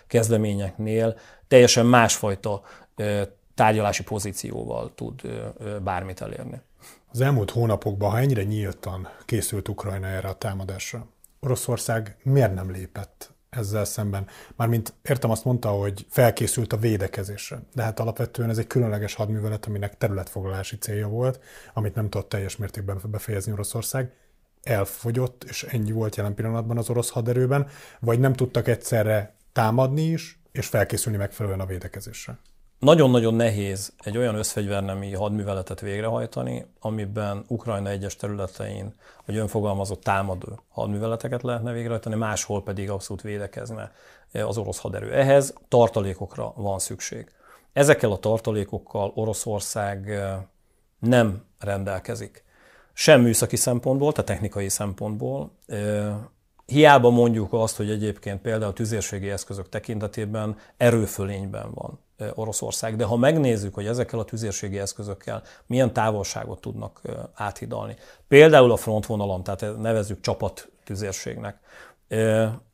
kezdeményeknél 0.07 1.17
teljesen 1.47 1.85
másfajta 1.85 2.61
tárgyalási 3.55 4.03
pozícióval 4.03 4.91
tud 4.95 5.21
bármit 5.83 6.21
elérni. 6.21 6.61
Az 7.11 7.21
elmúlt 7.21 7.51
hónapokban, 7.51 8.11
ha 8.11 8.19
ennyire 8.19 8.43
nyíltan 8.43 9.07
készült 9.25 9.67
Ukrajna 9.67 10.07
erre 10.07 10.27
a 10.27 10.33
támadásra, 10.33 11.05
Oroszország 11.39 12.17
miért 12.23 12.53
nem 12.53 12.71
lépett 12.71 13.31
ezzel 13.49 13.85
szemben. 13.85 14.27
Mármint 14.55 14.93
értem 15.01 15.29
azt 15.29 15.45
mondta, 15.45 15.69
hogy 15.69 16.05
felkészült 16.09 16.73
a 16.73 16.77
védekezésre, 16.77 17.59
de 17.73 17.83
hát 17.83 17.99
alapvetően 17.99 18.49
ez 18.49 18.57
egy 18.57 18.67
különleges 18.67 19.13
hadművelet, 19.13 19.65
aminek 19.65 19.97
területfoglalási 19.97 20.77
célja 20.77 21.07
volt, 21.07 21.39
amit 21.73 21.95
nem 21.95 22.09
tudott 22.09 22.29
teljes 22.29 22.57
mértékben 22.57 23.01
befejezni 23.03 23.51
Oroszország. 23.51 24.11
Elfogyott, 24.63 25.43
és 25.43 25.63
ennyi 25.63 25.91
volt 25.91 26.15
jelen 26.15 26.33
pillanatban 26.33 26.77
az 26.77 26.89
orosz 26.89 27.09
haderőben, 27.09 27.67
vagy 27.99 28.19
nem 28.19 28.33
tudtak 28.33 28.67
egyszerre 28.67 29.35
támadni 29.53 30.01
is, 30.01 30.39
és 30.51 30.67
felkészülni 30.67 31.17
megfelelően 31.17 31.61
a 31.61 31.65
védekezésre. 31.65 32.37
Nagyon-nagyon 32.79 33.33
nehéz 33.33 33.93
egy 34.03 34.17
olyan 34.17 34.35
összfegyvernemi 34.35 35.13
hadműveletet 35.13 35.79
végrehajtani, 35.79 36.65
amiben 36.79 37.43
Ukrajna 37.47 37.89
egyes 37.89 38.15
területein, 38.15 38.93
vagy 39.25 39.37
önfogalmazott 39.37 40.03
támadó 40.03 40.59
hadműveleteket 40.69 41.43
lehetne 41.43 41.71
végrehajtani, 41.71 42.15
máshol 42.15 42.63
pedig 42.63 42.89
abszolút 42.89 43.21
védekezne 43.21 43.91
az 44.31 44.57
orosz 44.57 44.79
haderő. 44.79 45.13
Ehhez 45.13 45.53
tartalékokra 45.67 46.53
van 46.55 46.79
szükség. 46.79 47.31
Ezekkel 47.73 48.11
a 48.11 48.17
tartalékokkal 48.17 49.11
Oroszország 49.15 50.11
eh, 50.11 50.37
nem 50.99 51.43
rendelkezik. 51.59 52.43
Sem 52.93 53.21
műszaki 53.21 53.55
szempontból, 53.55 54.11
tehát 54.11 54.29
technikai 54.29 54.69
szempontból. 54.69 55.51
Eh, 55.67 56.15
hiába 56.65 57.09
mondjuk 57.09 57.53
azt, 57.53 57.77
hogy 57.77 57.89
egyébként 57.89 58.41
például 58.41 58.71
a 58.71 58.73
tüzérségi 58.73 59.29
eszközök 59.29 59.69
tekintetében 59.69 60.57
erőfölényben 60.77 61.71
van 61.73 62.05
Oroszország. 62.33 62.95
De 62.95 63.03
ha 63.03 63.15
megnézzük, 63.15 63.73
hogy 63.73 63.87
ezekkel 63.87 64.19
a 64.19 64.25
tüzérségi 64.25 64.79
eszközökkel 64.79 65.43
milyen 65.65 65.93
távolságot 65.93 66.61
tudnak 66.61 67.01
áthidalni, 67.33 67.95
például 68.27 68.71
a 68.71 68.75
frontvonalon, 68.75 69.43
tehát 69.43 69.77
nevezzük 69.77 70.21
csapat 70.21 70.69
tüzérségnek, 70.83 71.59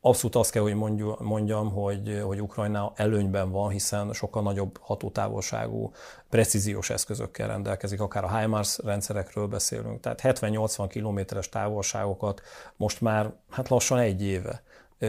Abszolút 0.00 0.36
azt 0.36 0.50
kell, 0.50 0.62
hogy 0.62 0.74
mondjam, 1.18 1.72
hogy, 1.72 2.20
hogy 2.24 2.40
Ukrajna 2.40 2.92
előnyben 2.94 3.50
van, 3.50 3.70
hiszen 3.70 4.12
sokkal 4.12 4.42
nagyobb 4.42 4.78
hatótávolságú, 4.80 5.92
precíziós 6.28 6.90
eszközökkel 6.90 7.48
rendelkezik, 7.48 8.00
akár 8.00 8.24
a 8.24 8.38
HIMARS 8.38 8.78
rendszerekről 8.84 9.46
beszélünk. 9.46 10.00
Tehát 10.00 10.20
70-80 10.22 10.86
kilométeres 10.88 11.48
távolságokat 11.48 12.42
most 12.76 13.00
már 13.00 13.32
hát 13.50 13.68
lassan 13.68 13.98
egy 13.98 14.22
éve 14.22 14.62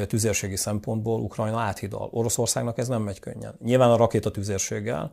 tüzérségi 0.08 0.56
szempontból 0.56 1.20
Ukrajna 1.20 1.60
áthidal. 1.60 2.10
Oroszországnak 2.12 2.78
ez 2.78 2.88
nem 2.88 3.02
megy 3.02 3.20
könnyen. 3.20 3.56
Nyilván 3.64 3.90
a 3.90 3.98
rakéta 3.98 4.32
tüzérséggel, 4.32 5.12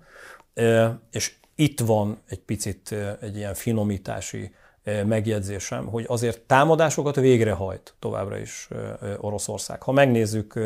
és 1.11 1.35
itt 1.55 1.81
van 1.81 2.19
egy 2.29 2.41
picit 2.41 2.95
egy 3.21 3.37
ilyen 3.37 3.55
finomítási 3.55 4.55
megjegyzésem, 5.05 5.87
hogy 5.87 6.05
azért 6.09 6.41
támadásokat 6.41 7.17
végrehajt 7.17 7.95
továbbra 7.99 8.39
is 8.39 8.69
Oroszország. 9.19 9.83
Ha 9.83 9.93
megnézzük, 9.93 10.61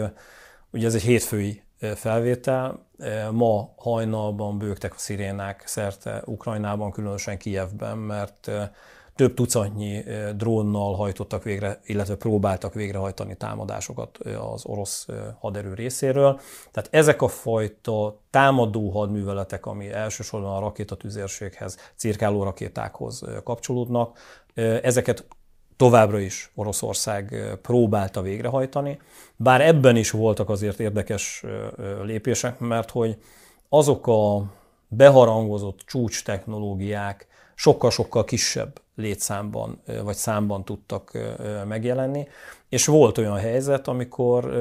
ugye 0.70 0.86
ez 0.86 0.94
egy 0.94 1.02
hétfői 1.02 1.62
felvétel, 1.94 2.86
ma 3.30 3.72
hajnalban 3.76 4.58
bőgtek 4.58 4.94
a 4.94 4.98
szirénák 4.98 5.62
szerte 5.66 6.22
Ukrajnában, 6.24 6.90
különösen 6.90 7.38
Kijevben, 7.38 7.98
mert 7.98 8.50
több 9.16 9.34
tucatnyi 9.34 10.04
drónnal 10.36 10.94
hajtottak 10.94 11.42
végre, 11.42 11.80
illetve 11.84 12.16
próbáltak 12.16 12.74
végrehajtani 12.74 13.36
támadásokat 13.36 14.18
az 14.18 14.66
orosz 14.66 15.06
haderő 15.38 15.74
részéről. 15.74 16.40
Tehát 16.70 16.88
ezek 16.92 17.22
a 17.22 17.28
fajta 17.28 18.20
támadó 18.30 18.90
hadműveletek, 18.90 19.66
ami 19.66 19.92
elsősorban 19.92 20.56
a 20.56 20.60
rakétatüzérséghez, 20.60 21.76
cirkáló 21.96 22.42
rakétákhoz 22.42 23.24
kapcsolódnak, 23.44 24.18
ezeket 24.82 25.26
továbbra 25.76 26.18
is 26.18 26.52
Oroszország 26.54 27.56
próbálta 27.62 28.22
végrehajtani, 28.22 28.98
bár 29.36 29.60
ebben 29.60 29.96
is 29.96 30.10
voltak 30.10 30.48
azért 30.48 30.80
érdekes 30.80 31.44
lépések, 32.02 32.58
mert 32.58 32.90
hogy 32.90 33.16
azok 33.68 34.06
a 34.06 34.42
beharangozott 34.88 35.80
csúcs 35.86 36.24
technológiák 36.24 37.26
sokkal-sokkal 37.58 38.24
kisebb 38.24 38.80
létszámban 38.94 39.82
vagy 40.02 40.14
számban 40.16 40.64
tudtak 40.64 41.18
megjelenni, 41.68 42.28
és 42.68 42.86
volt 42.86 43.18
olyan 43.18 43.36
helyzet, 43.36 43.88
amikor 43.88 44.52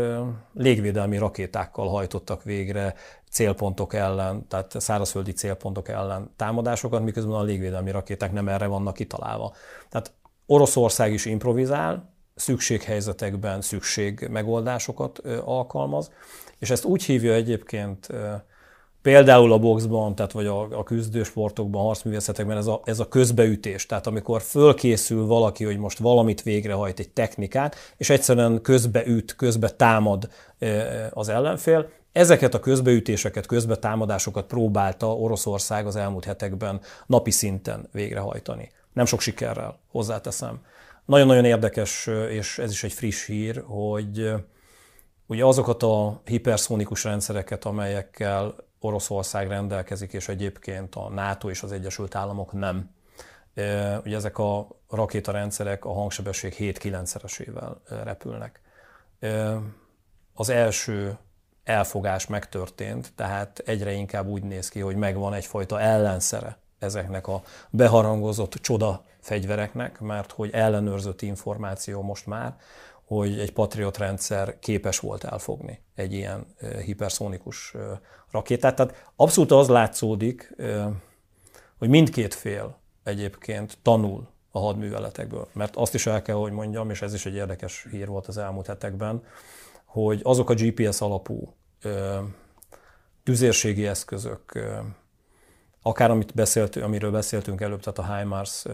légvédelmi 0.54 1.18
rakétákkal 1.18 1.88
hajtottak 1.88 2.44
végre 2.44 2.96
célpontok 3.30 3.94
ellen, 3.94 4.48
tehát 4.48 4.82
szárazföldi 4.82 5.32
célpontok 5.32 5.90
ellen 5.90 6.34
támadásokat, 6.36 7.04
miközben 7.04 7.36
a 7.36 7.44
légvédelmi 7.44 7.92
rakéták 7.92 8.32
nem 8.32 8.48
erre 8.48 8.66
vannak 8.68 8.94
kitalálva. 8.94 9.54
Tehát 9.90 10.12
Oroszország 10.46 11.14
is 11.14 11.26
improvizál, 11.26 12.14
szükséghelyzetekben 12.36 13.62
szükség 13.62 14.28
megoldásokat 14.32 15.20
alkalmaz, 15.46 16.12
és 16.60 16.70
ezt 16.70 16.86
úgy 16.86 17.04
hívja 17.04 17.34
egyébként 17.34 18.08
Például 19.06 19.52
a 19.52 19.60
boxban, 19.60 20.16
tehát 20.16 20.32
vagy 20.32 20.46
a, 20.46 20.62
a 20.62 20.84
küzdősportokban, 20.84 21.82
harcművészetekben 21.82 22.58
ez 22.58 22.68
a, 22.68 22.82
ez 22.84 23.00
a 23.00 23.08
közbeütés. 23.08 23.86
Tehát 23.86 24.08
amikor 24.08 24.42
fölkészül 24.42 25.26
valaki, 25.26 25.64
hogy 25.64 25.78
most 25.78 25.98
valamit 25.98 26.42
végrehajt, 26.42 27.00
egy 27.00 27.10
technikát, 27.10 27.76
és 27.98 28.10
egyszerűen 28.10 28.62
közbeüt, 28.62 29.36
közbe 29.36 29.70
támad 29.70 30.30
az 31.10 31.30
ellenfél, 31.30 31.90
Ezeket 32.12 32.54
a 32.54 32.60
közbeütéseket, 32.60 33.46
közbetámadásokat 33.46 34.46
próbálta 34.46 35.16
Oroszország 35.16 35.88
az 35.88 35.96
elmúlt 35.96 36.26
hetekben 36.26 36.82
napi 37.06 37.32
szinten 37.32 37.90
végrehajtani. 37.92 38.72
Nem 38.94 39.06
sok 39.06 39.22
sikerrel, 39.22 39.80
hozzáteszem. 39.92 40.60
Nagyon-nagyon 41.06 41.46
érdekes, 41.46 42.10
és 42.30 42.58
ez 42.58 42.72
is 42.72 42.84
egy 42.84 42.94
friss 42.94 43.26
hír, 43.26 43.64
hogy 43.66 44.34
ugye 45.28 45.46
azokat 45.46 45.84
a 45.84 46.22
hiperszónikus 46.26 47.04
rendszereket, 47.04 47.66
amelyekkel 47.66 48.56
Oroszország 48.86 49.48
rendelkezik, 49.48 50.14
és 50.14 50.28
egyébként 50.28 50.96
a 50.96 51.10
NATO 51.10 51.50
és 51.50 51.64
az 51.64 51.72
Egyesült 51.72 52.16
Államok 52.16 52.52
nem. 52.52 52.90
Ugye 54.04 54.16
ezek 54.16 54.38
a 54.38 54.68
rakétarendszerek 54.90 55.86
a 55.86 55.94
hangsebesség 55.94 56.56
7-9-szeresével 56.60 57.76
repülnek. 58.04 58.62
Az 60.34 60.50
első 60.50 61.18
elfogás 61.64 62.28
megtörtént, 62.28 63.14
tehát 63.16 63.60
egyre 63.60 63.92
inkább 63.92 64.28
úgy 64.28 64.44
néz 64.44 64.70
ki, 64.70 64.80
hogy 64.80 64.96
megvan 64.96 65.34
egyfajta 65.34 65.80
ellenszere 65.80 66.58
ezeknek 66.80 67.28
a 67.28 67.42
beharangozott 67.70 68.54
csoda 68.54 69.04
fegyvereknek, 69.20 70.00
mert 70.00 70.32
hogy 70.32 70.50
ellenőrzött 70.54 71.22
információ 71.22 72.02
most 72.02 72.26
már, 72.26 72.56
hogy 73.06 73.40
egy 73.40 73.54
Patriot 73.54 73.98
rendszer 73.98 74.60
képes 74.60 75.00
volt 75.00 75.24
elfogni 75.24 75.82
egy 75.96 76.14
ilyen 76.14 76.46
hiperszónikus 76.84 77.76
rakétát. 78.32 78.76
Tehát 78.76 79.12
abszolút 79.16 79.52
az 79.52 79.68
látszódik, 79.68 80.56
hogy 81.78 81.90
mindkét 81.90 82.34
fél 82.34 82.78
egyébként 83.04 83.78
tanul 83.82 84.28
a 84.52 84.60
hadműveletekből. 84.60 85.48
Mert 85.54 85.76
azt 85.76 85.94
is 85.94 86.06
el 86.06 86.22
kell, 86.22 86.36
hogy 86.36 86.52
mondjam, 86.52 86.90
és 86.90 87.02
ez 87.02 87.14
is 87.14 87.26
egy 87.26 87.36
érdekes 87.36 87.88
hír 87.92 88.08
volt 88.08 88.28
az 88.28 88.38
elmúlt 88.38 88.68
hetekben, 88.68 89.24
hogy 89.86 90.20
azok 90.24 90.50
a 90.50 90.54
GPS 90.54 91.02
alapú 91.02 91.56
tüzérségi 93.24 93.88
eszközök, 93.88 94.60
akár 95.82 96.12
amit 96.12 96.34
beszéltünk, 96.34 96.86
amiről 96.86 97.12
beszéltünk 97.12 97.62
előbb, 97.62 97.82
tehát 97.82 98.12
a 98.12 98.18
HIMARS 98.18 98.66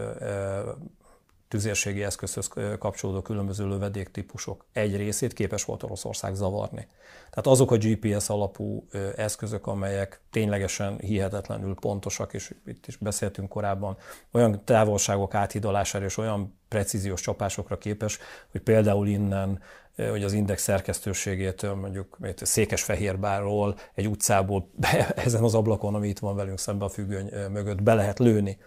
tüzérségi 1.52 2.02
eszközhöz 2.04 2.48
kapcsolódó 2.78 3.20
különböző 3.20 3.68
lövedéktípusok 3.68 4.64
egy 4.72 4.96
részét 4.96 5.32
képes 5.32 5.64
volt 5.64 5.82
Oroszország 5.82 6.34
zavarni. 6.34 6.88
Tehát 7.30 7.46
azok 7.46 7.70
a 7.70 7.76
GPS 7.76 8.28
alapú 8.28 8.86
eszközök, 9.16 9.66
amelyek 9.66 10.20
ténylegesen 10.30 10.98
hihetetlenül 10.98 11.74
pontosak, 11.74 12.34
és 12.34 12.54
itt 12.66 12.86
is 12.86 12.96
beszéltünk 12.96 13.48
korábban, 13.48 13.96
olyan 14.30 14.64
távolságok 14.64 15.34
áthidalására 15.34 16.04
és 16.04 16.16
olyan 16.16 16.58
precíziós 16.68 17.20
csapásokra 17.20 17.78
képes, 17.78 18.18
hogy 18.50 18.60
például 18.60 19.06
innen 19.06 19.60
hogy 19.96 20.24
az 20.24 20.32
Index 20.32 20.62
szerkesztőségétől 20.62 21.74
mondjuk 21.74 22.18
Székesfehérvárról, 22.36 23.76
egy 23.94 24.08
utcából 24.08 24.70
be, 24.74 25.08
ezen 25.26 25.42
az 25.42 25.54
ablakon, 25.54 25.94
ami 25.94 26.08
itt 26.08 26.18
van 26.18 26.36
velünk 26.36 26.58
szemben 26.58 26.88
a 26.88 26.90
függöny 26.90 27.30
mögött 27.50 27.82
be 27.82 27.94
lehet 27.94 28.18
lőni. 28.18 28.58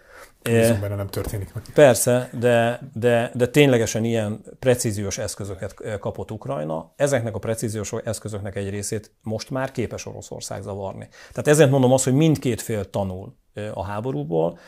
Bízom 0.42 0.80
benne 0.80 0.94
nem 0.94 1.06
történik 1.06 1.54
meg. 1.54 1.62
Persze, 1.74 2.30
de, 2.38 2.80
de, 2.94 3.30
de 3.34 3.48
ténylegesen 3.48 4.04
ilyen 4.04 4.44
precíziós 4.58 5.18
eszközöket 5.18 5.98
kapott 6.00 6.30
Ukrajna. 6.30 6.92
Ezeknek 6.96 7.34
a 7.34 7.38
precíziós 7.38 7.92
eszközöknek 8.04 8.56
egy 8.56 8.70
részét 8.70 9.10
most 9.22 9.50
már 9.50 9.72
képes 9.72 10.06
Oroszország 10.06 10.62
zavarni. 10.62 11.08
Tehát 11.30 11.48
ezért 11.48 11.70
mondom 11.70 11.92
azt, 11.92 12.04
hogy 12.04 12.14
mindkét 12.14 12.60
fél 12.60 12.90
tanul 12.90 13.36
a 13.74 13.84
háborúból, 13.84 14.58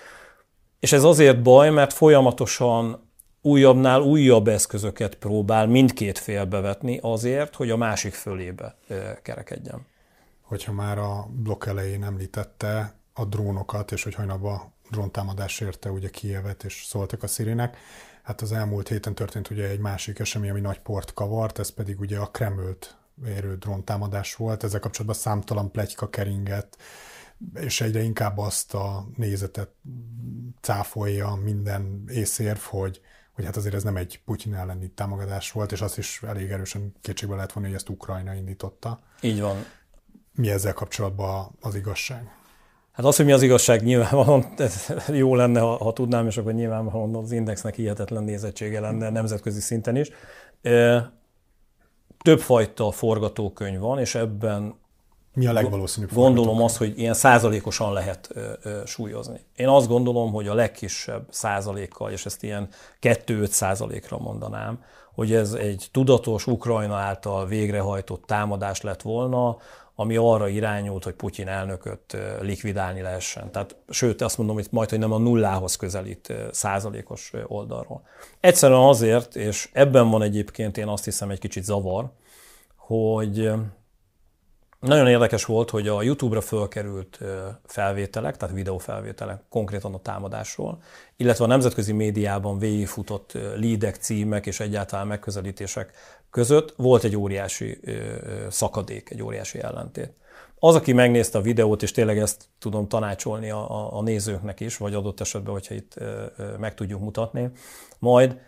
és 0.81 0.93
ez 0.93 1.05
azért 1.05 1.43
baj, 1.43 1.71
mert 1.71 1.93
folyamatosan 1.93 3.08
újabbnál 3.49 4.01
újabb 4.01 4.49
eszközöket 4.49 5.15
próbál 5.15 5.67
mindkét 5.67 6.19
fél 6.19 6.45
bevetni 6.45 6.99
azért, 7.03 7.55
hogy 7.55 7.71
a 7.71 7.77
másik 7.77 8.13
fölébe 8.15 8.77
kerekedjen. 9.23 9.87
Hogyha 10.41 10.73
már 10.73 10.99
a 10.99 11.29
blokk 11.31 11.67
elején 11.67 12.05
említette 12.05 12.95
a 13.13 13.25
drónokat, 13.25 13.93
és 13.93 14.03
hogy 14.03 14.15
hajnalban 14.15 14.73
dróntámadás 14.91 15.61
érte 15.61 15.91
ugye 15.91 16.09
Kievet, 16.09 16.65
és 16.65 16.85
szóltak 16.87 17.23
a 17.23 17.27
szirének, 17.27 17.77
hát 18.23 18.41
az 18.41 18.53
elmúlt 18.53 18.89
héten 18.89 19.15
történt 19.15 19.51
ugye 19.51 19.69
egy 19.69 19.79
másik 19.79 20.19
esemény, 20.19 20.51
ami 20.51 20.61
nagy 20.61 20.81
port 20.81 21.15
kavart, 21.15 21.59
ez 21.59 21.71
pedig 21.71 22.01
ugye 22.01 22.19
a 22.19 22.27
Kremlt 22.27 22.97
érő 23.27 23.57
dróntámadás 23.57 24.35
volt. 24.35 24.65
Ezzel 24.65 24.81
kapcsolatban 24.81 25.21
számtalan 25.21 25.71
plegyka 25.71 26.09
keringett, 26.11 26.77
és 27.55 27.81
egyre 27.81 28.03
inkább 28.03 28.39
azt 28.39 28.75
a 28.75 29.07
nézetet 29.17 29.71
cáfolja 30.61 31.35
minden 31.35 32.05
észérv, 32.09 32.59
hogy 32.59 33.01
hogy 33.39 33.47
hát 33.47 33.57
azért 33.57 33.75
ez 33.75 33.83
nem 33.83 33.97
egy 33.97 34.21
Putyin 34.25 34.55
elleni 34.55 34.89
támogatás 34.89 35.53
volt, 35.53 35.73
és 35.73 35.81
azt 35.81 35.99
is 35.99 36.23
elég 36.27 36.51
erősen 36.51 36.95
kétségbe 37.01 37.35
lehet 37.35 37.53
vonni, 37.53 37.67
hogy 37.67 37.75
ezt 37.75 37.89
Ukrajna 37.89 38.35
indította. 38.35 38.99
Így 39.21 39.41
van. 39.41 39.57
Mi 40.35 40.51
ezzel 40.51 40.73
kapcsolatban 40.73 41.51
az 41.61 41.75
igazság? 41.75 42.31
Hát 42.93 43.07
az, 43.07 43.17
hogy 43.17 43.25
mi 43.25 43.33
az 43.33 43.43
igazság, 43.43 43.83
nyilvánvalóan 43.83 44.47
jó 45.09 45.35
lenne, 45.35 45.61
ha, 45.61 45.77
ha 45.77 45.93
tudnám, 45.93 46.27
és 46.27 46.37
akkor 46.37 46.53
nyilvánvalóan 46.53 47.15
az 47.15 47.33
Indexnek 47.33 47.75
hihetetlen 47.75 48.25
nézettsége 48.25 48.81
lenne 48.81 49.11
nemzetközi 49.11 49.61
szinten 49.61 49.97
is. 49.97 50.11
Többfajta 52.23 52.91
forgatókönyv 52.91 53.79
van, 53.79 53.99
és 53.99 54.15
ebben 54.15 54.75
mi 55.39 55.47
a 55.47 55.53
legvalószínűbb? 55.53 56.13
Gondolom 56.13 56.63
azt, 56.63 56.77
hogy 56.77 56.99
ilyen 56.99 57.15
százalékosan 57.15 57.93
lehet 57.93 58.29
ö, 58.33 58.53
ö, 58.63 58.81
súlyozni. 58.87 59.41
Én 59.57 59.69
azt 59.69 59.89
gondolom, 59.89 60.33
hogy 60.33 60.49
a 60.49 60.55
legkisebb 60.55 61.27
százalékkal, 61.31 62.11
és 62.11 62.27
ezt 62.27 62.43
ilyen 62.43 62.69
2-5 63.03 63.47
százalékra 63.47 64.19
mondanám, 64.19 64.83
hogy 65.15 65.33
ez 65.33 65.53
egy 65.53 65.89
tudatos 65.93 66.47
Ukrajna 66.47 66.95
által 66.95 67.47
végrehajtott 67.47 68.23
támadás 68.27 68.81
lett 68.81 69.03
volna, 69.03 69.57
ami 69.95 70.17
arra 70.17 70.49
irányult, 70.49 71.05
hogy 71.05 71.13
Putyin 71.13 71.49
elnököt 71.49 72.17
likvidálni 72.41 73.01
lehessen. 73.01 73.51
Tehát, 73.51 73.77
sőt, 73.89 74.23
azt 74.23 74.39
mondom, 74.39 74.57
hogy 74.57 74.67
majd, 74.71 74.91
hogy 74.91 74.99
nem 74.99 75.13
a 75.13 75.19
nullához 75.19 75.77
közelít 75.77 76.33
százalékos 76.51 77.33
oldalról. 77.47 78.03
Egyszerűen 78.41 78.81
azért, 78.81 79.37
és 79.37 79.69
ebben 79.73 80.11
van 80.11 80.23
egyébként 80.23 80.77
én 80.77 80.87
azt 80.87 81.05
hiszem 81.05 81.31
egy 81.31 81.39
kicsit 81.39 81.65
zavar, 81.65 82.11
hogy 82.77 83.51
nagyon 84.81 85.09
érdekes 85.09 85.45
volt, 85.45 85.71
hogy 85.71 85.89
a 85.89 86.03
YouTube-ra 86.03 86.41
fölkerült 86.41 87.19
felvételek, 87.65 88.37
tehát 88.37 88.55
videófelvételek 88.55 89.41
konkrétan 89.49 89.95
a 89.95 90.03
támadásról, 90.03 90.83
illetve 91.17 91.45
a 91.45 91.49
nemzetközi 91.49 91.93
médiában 91.93 92.59
végigfutott 92.59 93.39
lídek, 93.57 93.97
címek 93.97 94.47
és 94.47 94.61
egyáltalán 94.61 95.07
megközelítések 95.07 95.93
között 96.31 96.75
volt 96.77 97.05
egy 97.05 97.17
óriási 97.17 97.81
szakadék, 98.49 99.11
egy 99.11 99.23
óriási 99.23 99.61
ellentét. 99.61 100.13
Az, 100.59 100.75
aki 100.75 100.93
megnézte 100.93 101.39
a 101.39 101.43
videót, 101.43 101.83
és 101.83 101.93
tényleg 101.93 102.19
ezt 102.19 102.45
tudom 102.59 102.89
tanácsolni 102.89 103.51
a, 103.51 103.71
a, 103.71 103.97
a 103.97 104.03
nézőknek 104.03 104.61
is, 104.61 104.77
vagy 104.77 104.95
adott 104.95 105.21
esetben, 105.21 105.53
hogyha 105.53 105.75
itt 105.75 105.95
meg 106.59 106.75
tudjuk 106.75 107.01
mutatni, 107.01 107.51
majd 107.99 108.39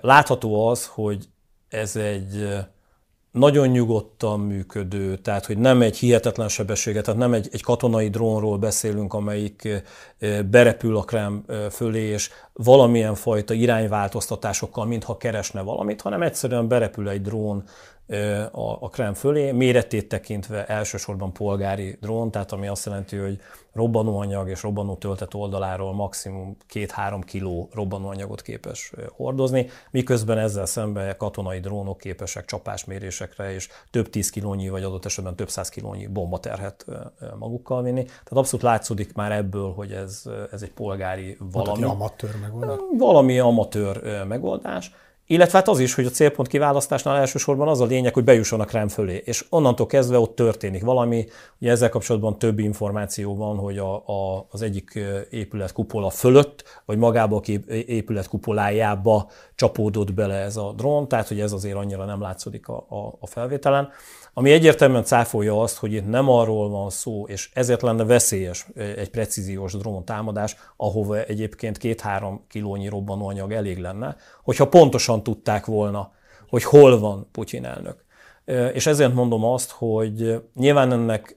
látható 0.00 0.68
az, 0.68 0.86
hogy 0.86 1.28
ez 1.68 1.96
egy 1.96 2.58
nagyon 3.32 3.68
nyugodtan 3.68 4.40
működő, 4.40 5.16
tehát 5.16 5.46
hogy 5.46 5.58
nem 5.58 5.82
egy 5.82 5.96
hihetetlen 5.96 6.48
sebessége, 6.48 7.00
tehát 7.00 7.20
nem 7.20 7.32
egy, 7.32 7.48
egy 7.52 7.62
katonai 7.62 8.08
drónról 8.08 8.58
beszélünk, 8.58 9.14
amelyik 9.14 9.68
berepül 10.50 10.96
a 10.96 11.02
krem 11.02 11.44
fölé, 11.70 12.02
és 12.02 12.30
valamilyen 12.52 13.14
fajta 13.14 13.54
irányváltoztatásokkal, 13.54 14.86
mintha 14.86 15.16
keresne 15.16 15.60
valamit, 15.60 16.00
hanem 16.00 16.22
egyszerűen 16.22 16.68
berepül 16.68 17.08
egy 17.08 17.22
drón 17.22 17.64
a, 18.52 18.76
a 18.80 18.88
Krem 18.88 19.14
fölé, 19.14 19.52
méretét 19.52 20.08
tekintve 20.08 20.66
elsősorban 20.66 21.32
polgári 21.32 21.98
drón, 22.00 22.30
tehát 22.30 22.52
ami 22.52 22.66
azt 22.66 22.86
jelenti, 22.86 23.16
hogy 23.16 23.40
robbanóanyag 23.72 24.48
és 24.48 24.62
robbanó 24.62 24.94
töltet 24.96 25.34
oldaláról 25.34 25.94
maximum 25.94 26.56
2-3 26.72 27.22
kiló 27.24 27.68
robbanóanyagot 27.72 28.42
képes 28.42 28.92
hordozni, 29.16 29.66
miközben 29.90 30.38
ezzel 30.38 30.66
szemben 30.66 31.16
katonai 31.16 31.60
drónok 31.60 31.98
képesek 31.98 32.44
csapásmérésekre 32.44 33.54
és 33.54 33.68
több 33.90 34.10
tíz 34.10 34.30
kilónyi, 34.30 34.68
vagy 34.68 34.82
adott 34.82 35.04
esetben 35.04 35.36
több 35.36 35.48
száz 35.48 35.68
kilónyi 35.68 36.06
bombaterhet 36.06 36.84
magukkal 37.38 37.82
vinni. 37.82 38.04
Tehát 38.04 38.32
abszolút 38.32 38.64
látszódik 38.64 39.14
már 39.14 39.32
ebből, 39.32 39.72
hogy 39.72 39.92
ez, 39.92 40.22
ez 40.50 40.62
egy 40.62 40.72
polgári 40.72 41.36
valami. 41.38 41.80
Valami 41.80 41.94
amatőr 41.94 42.36
megoldás. 42.40 42.78
Valami 42.98 43.38
amatőr 43.38 44.24
megoldás. 44.24 44.92
Illetve 45.26 45.58
hát 45.58 45.68
az 45.68 45.78
is, 45.78 45.94
hogy 45.94 46.06
a 46.06 46.10
célpont 46.10 46.48
kiválasztásnál 46.48 47.16
elsősorban 47.16 47.68
az 47.68 47.80
a 47.80 47.84
lényeg, 47.84 48.14
hogy 48.14 48.24
bejusson 48.24 48.60
a 48.60 48.64
krem 48.64 48.88
fölé, 48.88 49.22
és 49.24 49.44
onnantól 49.48 49.86
kezdve 49.86 50.18
ott 50.18 50.34
történik 50.34 50.84
valami. 50.84 51.26
Ugye 51.60 51.70
ezzel 51.70 51.88
kapcsolatban 51.88 52.38
több 52.38 52.58
információ 52.58 53.36
van, 53.36 53.56
hogy 53.56 53.78
a, 53.78 53.94
a, 53.94 54.46
az 54.50 54.62
egyik 54.62 54.98
épület 55.30 55.72
kupola 55.72 56.10
fölött, 56.10 56.64
vagy 56.84 56.98
magába 56.98 57.36
a 57.36 57.72
épület 57.72 58.28
kupolájába 58.28 59.30
csapódott 59.54 60.14
bele 60.14 60.34
ez 60.34 60.56
a 60.56 60.72
drón, 60.76 61.08
tehát 61.08 61.28
hogy 61.28 61.40
ez 61.40 61.52
azért 61.52 61.76
annyira 61.76 62.04
nem 62.04 62.20
látszódik 62.20 62.68
a, 62.68 62.86
a, 62.88 63.16
a 63.20 63.26
felvételen. 63.26 63.88
Ami 64.34 64.50
egyértelműen 64.50 65.04
cáfolja 65.04 65.60
azt, 65.60 65.76
hogy 65.76 65.92
itt 65.92 66.08
nem 66.08 66.28
arról 66.28 66.68
van 66.68 66.90
szó, 66.90 67.26
és 67.26 67.50
ezért 67.54 67.82
lenne 67.82 68.04
veszélyes 68.04 68.66
egy 68.74 69.10
precíziós 69.10 69.72
drón 69.72 70.04
támadás, 70.04 70.56
ahova 70.76 71.22
egyébként 71.22 71.78
két-három 71.78 72.44
kilónyi 72.48 72.88
robbanóanyag 72.88 73.52
elég 73.52 73.78
lenne, 73.78 74.16
hogyha 74.42 74.68
pontosan 74.68 75.22
tudták 75.22 75.66
volna, 75.66 76.12
hogy 76.48 76.64
hol 76.64 76.98
van 76.98 77.28
Putyin 77.32 77.64
elnök. 77.64 78.04
És 78.74 78.86
ezért 78.86 79.14
mondom 79.14 79.44
azt, 79.44 79.70
hogy 79.70 80.42
nyilván 80.54 80.92
ennek 80.92 81.36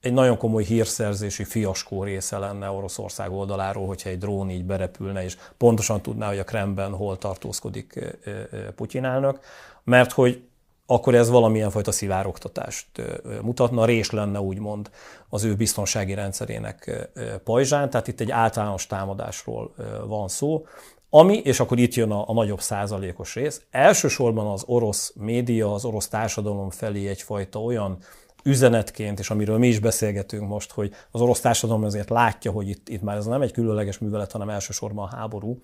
egy 0.00 0.12
nagyon 0.12 0.36
komoly 0.36 0.64
hírszerzési 0.64 1.44
fiaskó 1.44 2.02
része 2.02 2.38
lenne 2.38 2.70
Oroszország 2.70 3.32
oldaláról, 3.32 3.86
hogyha 3.86 4.08
egy 4.08 4.18
drón 4.18 4.50
így 4.50 4.64
berepülne, 4.64 5.24
és 5.24 5.36
pontosan 5.56 6.00
tudná, 6.00 6.28
hogy 6.28 6.38
a 6.38 6.44
Kremben 6.44 6.92
hol 6.92 7.18
tartózkodik 7.18 8.16
Putyin 8.74 9.04
elnök, 9.04 9.38
mert 9.84 10.12
hogy 10.12 10.42
akkor 10.86 11.14
ez 11.14 11.30
valamilyen 11.30 11.70
fajta 11.70 11.92
szivárogtatást 11.92 12.86
mutatna, 13.42 13.84
rés 13.84 14.10
lenne 14.10 14.40
úgymond 14.40 14.90
az 15.28 15.44
ő 15.44 15.54
biztonsági 15.54 16.14
rendszerének 16.14 17.08
pajzsán, 17.44 17.90
tehát 17.90 18.08
itt 18.08 18.20
egy 18.20 18.30
általános 18.30 18.86
támadásról 18.86 19.74
van 20.06 20.28
szó, 20.28 20.66
ami, 21.10 21.36
és 21.36 21.60
akkor 21.60 21.78
itt 21.78 21.94
jön 21.94 22.10
a, 22.10 22.28
a 22.28 22.32
nagyobb 22.32 22.60
százalékos 22.60 23.34
rész, 23.34 23.62
elsősorban 23.70 24.46
az 24.46 24.62
orosz 24.66 25.12
média, 25.16 25.74
az 25.74 25.84
orosz 25.84 26.08
társadalom 26.08 26.70
felé 26.70 27.08
egyfajta 27.08 27.62
olyan 27.62 27.98
üzenetként, 28.44 29.18
és 29.18 29.30
amiről 29.30 29.58
mi 29.58 29.66
is 29.68 29.78
beszélgetünk 29.78 30.48
most, 30.48 30.72
hogy 30.72 30.92
az 31.10 31.20
orosz 31.20 31.40
társadalom 31.40 31.84
azért 31.84 32.10
látja, 32.10 32.50
hogy 32.50 32.68
itt, 32.68 32.88
itt 32.88 33.02
már 33.02 33.16
ez 33.16 33.26
nem 33.26 33.42
egy 33.42 33.52
különleges 33.52 33.98
művelet, 33.98 34.32
hanem 34.32 34.50
elsősorban 34.50 35.04
a 35.04 35.16
háború, 35.16 35.60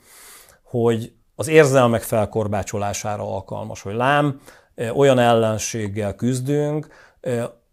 hogy 0.62 1.12
az 1.34 1.48
érzelmek 1.48 2.02
felkorbácsolására 2.02 3.34
alkalmas, 3.34 3.82
hogy 3.82 3.94
lám, 3.94 4.40
olyan 4.94 5.18
ellenséggel 5.18 6.14
küzdünk, 6.14 6.88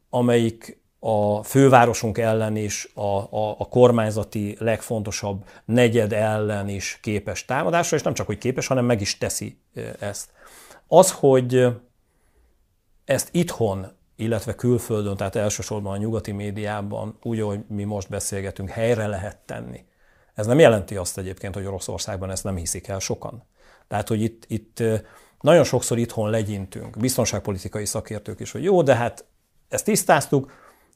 amelyik 0.10 0.82
a 1.00 1.44
fővárosunk 1.44 2.18
ellen 2.18 2.56
is, 2.56 2.90
a, 2.94 3.02
a, 3.18 3.56
a 3.58 3.68
kormányzati 3.70 4.56
legfontosabb 4.60 5.46
negyed 5.66 6.14
ellen 6.14 6.70
is 6.70 7.00
képes 7.02 7.46
támadásra, 7.46 7.98
és 7.98 8.04
nem 8.04 8.14
csak, 8.14 8.26
hogy 8.26 8.38
képes, 8.38 8.68
hanem 8.68 8.86
meg 8.86 9.02
is 9.02 9.18
teszi 9.18 9.60
ezt. 10.00 10.30
Az, 10.88 11.12
hogy 11.12 11.68
ezt 13.06 13.30
itthon, 13.32 13.88
illetve 14.16 14.56
külföldön, 14.56 15.18
tehát 15.18 15.36
elsősorban 15.36 15.94
a 15.94 15.98
nyugati 15.98 16.32
médiában, 16.32 17.18
úgy, 17.22 17.40
ahogy 17.40 17.60
mi 17.68 17.84
most 17.84 18.10
beszélgetünk, 18.10 18.70
helyre 18.70 19.08
lehet 19.08 19.38
tenni. 19.46 19.86
Ez 20.34 20.46
nem 20.46 20.60
jelenti 20.60 20.96
azt 20.96 21.18
egyébként, 21.18 21.54
hogy 21.54 21.66
Oroszországban 21.66 22.32
ezt 22.32 22.44
nem 22.44 22.56
hiszik 22.56 22.88
el 22.88 23.00
sokan. 23.00 23.44
Tehát, 23.88 24.08
hogy 24.08 24.22
itt, 24.22 24.44
itt 24.48 24.84
nagyon 25.42 25.64
sokszor 25.64 25.98
itthon 25.98 26.30
legyintünk, 26.30 26.98
biztonságpolitikai 26.98 27.86
szakértők 27.86 28.40
is, 28.40 28.52
hogy 28.52 28.64
jó, 28.64 28.82
de 28.82 28.96
hát 28.96 29.26
ezt 29.70 29.86
tisztáztuk, 29.86 30.52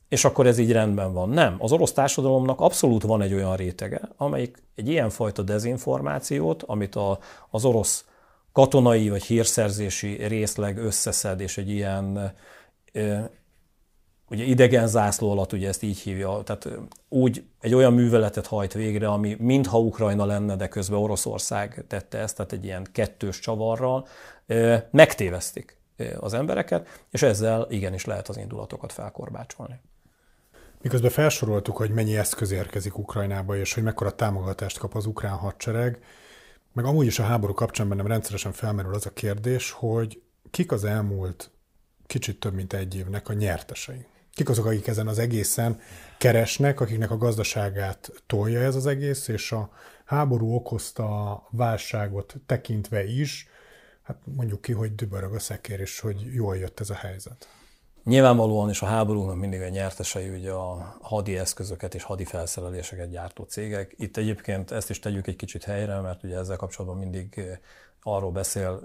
és 0.07 0.25
akkor 0.25 0.47
ez 0.47 0.57
így 0.57 0.71
rendben 0.71 1.13
van. 1.13 1.29
Nem. 1.29 1.55
Az 1.59 1.71
orosz 1.71 1.91
társadalomnak 1.91 2.59
abszolút 2.59 3.03
van 3.03 3.21
egy 3.21 3.33
olyan 3.33 3.55
rétege, 3.55 4.01
amelyik 4.17 4.63
egy 4.75 4.87
ilyenfajta 4.87 5.41
dezinformációt, 5.41 6.63
amit 6.63 6.95
a, 6.95 7.19
az 7.49 7.65
orosz 7.65 8.05
katonai 8.51 9.09
vagy 9.09 9.23
hírszerzési 9.23 10.27
részleg 10.27 10.77
összeszed, 10.77 11.39
és 11.39 11.57
egy 11.57 11.69
ilyen 11.69 12.33
ugye 14.31 14.43
idegen 14.43 14.87
zászló 14.87 15.31
alatt 15.31 15.53
ugye 15.53 15.67
ezt 15.67 15.83
így 15.83 15.97
hívja, 15.97 16.41
tehát 16.43 16.69
úgy 17.09 17.43
egy 17.59 17.73
olyan 17.73 17.93
műveletet 17.93 18.47
hajt 18.47 18.73
végre, 18.73 19.07
ami 19.07 19.35
mintha 19.39 19.79
Ukrajna 19.79 20.25
lenne, 20.25 20.55
de 20.55 20.67
közben 20.67 20.99
Oroszország 20.99 21.83
tette 21.87 22.17
ezt, 22.17 22.35
tehát 22.35 22.51
egy 22.51 22.63
ilyen 22.63 22.87
kettős 22.91 23.39
csavarral, 23.39 24.07
megtévesztik 24.91 25.77
az 26.19 26.33
embereket, 26.33 27.03
és 27.09 27.21
ezzel 27.21 27.67
igenis 27.69 28.05
lehet 28.05 28.29
az 28.29 28.37
indulatokat 28.37 28.91
felkorbácsolni. 28.91 29.79
Miközben 30.81 31.11
felsoroltuk, 31.11 31.77
hogy 31.77 31.89
mennyi 31.89 32.17
eszköz 32.17 32.51
érkezik 32.51 32.97
Ukrajnába, 32.97 33.57
és 33.57 33.73
hogy 33.73 33.83
mekkora 33.83 34.15
támogatást 34.15 34.77
kap 34.77 34.95
az 34.95 35.05
ukrán 35.05 35.35
hadsereg, 35.35 36.03
meg 36.73 36.85
amúgy 36.85 37.05
is 37.05 37.19
a 37.19 37.23
háború 37.23 37.53
kapcsán 37.53 37.89
bennem 37.89 38.07
rendszeresen 38.07 38.51
felmerül 38.51 38.93
az 38.93 39.05
a 39.05 39.13
kérdés, 39.13 39.71
hogy 39.71 40.21
kik 40.51 40.71
az 40.71 40.83
elmúlt 40.83 41.51
kicsit 42.07 42.39
több 42.39 42.53
mint 42.53 42.73
egy 42.73 42.95
évnek 42.95 43.29
a 43.29 43.33
nyertesei. 43.33 44.05
Kik 44.33 44.49
azok, 44.49 44.65
akik 44.65 44.87
ezen 44.87 45.07
az 45.07 45.19
egészen 45.19 45.79
keresnek, 46.17 46.79
akiknek 46.79 47.11
a 47.11 47.17
gazdaságát 47.17 48.11
tolja 48.27 48.59
ez 48.59 48.75
az 48.75 48.85
egész, 48.85 49.27
és 49.27 49.51
a 49.51 49.69
háború 50.05 50.53
okozta 50.53 51.43
válságot 51.49 52.35
tekintve 52.45 53.03
is, 53.03 53.47
hát 54.01 54.17
mondjuk 54.35 54.61
ki, 54.61 54.71
hogy 54.71 54.95
dübörög 54.95 55.33
a 55.33 55.39
szekér, 55.39 55.79
és 55.79 55.99
hogy 55.99 56.33
jól 56.33 56.57
jött 56.57 56.79
ez 56.79 56.89
a 56.89 56.95
helyzet. 56.95 57.47
Nyilvánvalóan 58.03 58.69
is 58.69 58.81
a 58.81 58.85
háborúnak 58.85 59.35
mindig 59.35 59.61
a 59.61 59.67
nyertesei 59.67 60.29
ugye 60.29 60.51
a 60.51 60.97
hadi 61.01 61.37
eszközöket 61.37 61.95
és 61.95 62.03
hadi 62.03 62.25
felszereléseket 62.25 63.09
gyártó 63.09 63.43
cégek. 63.43 63.93
Itt 63.97 64.17
egyébként 64.17 64.71
ezt 64.71 64.89
is 64.89 64.99
tegyük 64.99 65.27
egy 65.27 65.35
kicsit 65.35 65.63
helyre, 65.63 65.99
mert 65.99 66.23
ugye 66.23 66.37
ezzel 66.37 66.57
kapcsolatban 66.57 66.99
mindig 66.99 67.41
arról 68.03 68.31
beszél 68.31 68.81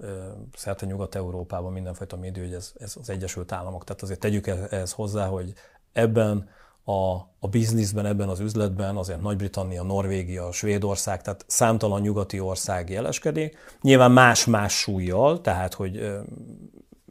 szerte 0.56 0.86
Nyugat-Európában 0.86 1.72
mindenfajta 1.72 2.16
média, 2.16 2.42
hogy 2.42 2.52
ez, 2.52 2.72
ez 2.78 2.96
az 3.00 3.10
Egyesült 3.10 3.52
Államok. 3.52 3.84
Tehát 3.84 4.02
azért 4.02 4.20
tegyük 4.20 4.46
ehhez 4.46 4.92
hozzá, 4.92 5.26
hogy 5.26 5.52
ebben 5.92 6.48
a, 6.84 7.14
a 7.38 7.48
bizniszben, 7.50 8.06
ebben 8.06 8.28
az 8.28 8.40
üzletben 8.40 8.96
azért 8.96 9.20
Nagy-Britannia, 9.20 9.82
Norvégia, 9.82 10.52
Svédország, 10.52 11.22
tehát 11.22 11.44
számtalan 11.46 12.00
nyugati 12.00 12.40
ország 12.40 12.90
jeleskedik. 12.90 13.56
Nyilván 13.80 14.10
más-más 14.10 14.78
súlyjal, 14.78 15.40
tehát 15.40 15.74
hogy 15.74 16.16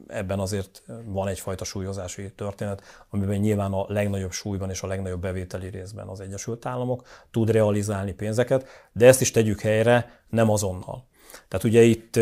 ebben 0.07 0.39
azért 0.39 0.83
van 1.05 1.27
egyfajta 1.27 1.63
súlyozási 1.63 2.31
történet, 2.31 3.05
amiben 3.09 3.39
nyilván 3.39 3.73
a 3.73 3.85
legnagyobb 3.87 4.31
súlyban 4.31 4.69
és 4.69 4.81
a 4.81 4.87
legnagyobb 4.87 5.21
bevételi 5.21 5.67
részben 5.67 6.07
az 6.07 6.19
Egyesült 6.19 6.65
Államok 6.65 7.07
tud 7.31 7.49
realizálni 7.49 8.13
pénzeket, 8.13 8.65
de 8.91 9.07
ezt 9.07 9.21
is 9.21 9.31
tegyük 9.31 9.61
helyre, 9.61 10.19
nem 10.29 10.49
azonnal. 10.49 11.03
Tehát 11.47 11.65
ugye 11.65 11.81
itt, 11.81 12.19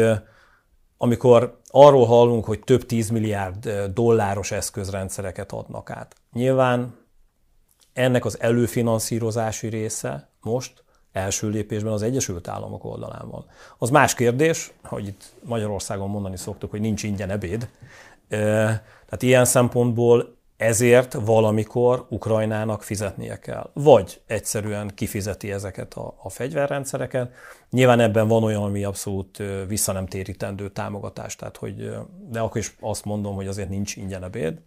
amikor 0.97 1.59
arról 1.67 2.05
hallunk, 2.05 2.45
hogy 2.45 2.59
több 2.59 2.85
10 2.85 3.09
milliárd 3.09 3.69
dolláros 3.93 4.51
eszközrendszereket 4.51 5.51
adnak 5.51 5.89
át, 5.89 6.15
nyilván 6.33 6.95
ennek 7.93 8.25
az 8.25 8.39
előfinanszírozási 8.39 9.67
része 9.67 10.29
most 10.41 10.83
első 11.11 11.49
lépésben 11.49 11.93
az 11.93 12.01
Egyesült 12.01 12.47
Államok 12.47 12.83
oldalán 12.83 13.29
van. 13.29 13.45
Az 13.77 13.89
más 13.89 14.13
kérdés, 14.13 14.73
hogy 14.83 15.07
itt 15.07 15.33
Magyarországon 15.43 16.09
mondani 16.09 16.37
szoktuk, 16.37 16.69
hogy 16.69 16.81
nincs 16.81 17.03
ingyen 17.03 17.29
ebéd. 17.29 17.69
Tehát 18.27 19.21
ilyen 19.21 19.45
szempontból 19.45 20.37
ezért 20.63 21.13
valamikor 21.13 22.05
Ukrajnának 22.09 22.83
fizetnie 22.83 23.39
kell. 23.39 23.69
Vagy 23.73 24.21
egyszerűen 24.27 24.91
kifizeti 24.95 25.51
ezeket 25.51 25.93
a, 25.93 26.15
a 26.23 26.29
fegyverrendszereket. 26.29 27.31
Nyilván 27.69 27.99
ebben 27.99 28.27
van 28.27 28.43
olyan, 28.43 28.63
ami 28.63 28.83
abszolút 28.83 29.43
vissza 29.67 29.91
nem 29.91 30.05
térítendő 30.05 30.69
támogatás, 30.69 31.35
tehát 31.35 31.57
hogy, 31.57 31.91
de 32.29 32.39
akkor 32.39 32.57
is 32.57 32.75
azt 32.79 33.05
mondom, 33.05 33.35
hogy 33.35 33.47
azért 33.47 33.69
nincs 33.69 33.95
ingyen 33.95 34.23
ebéd. 34.23 34.57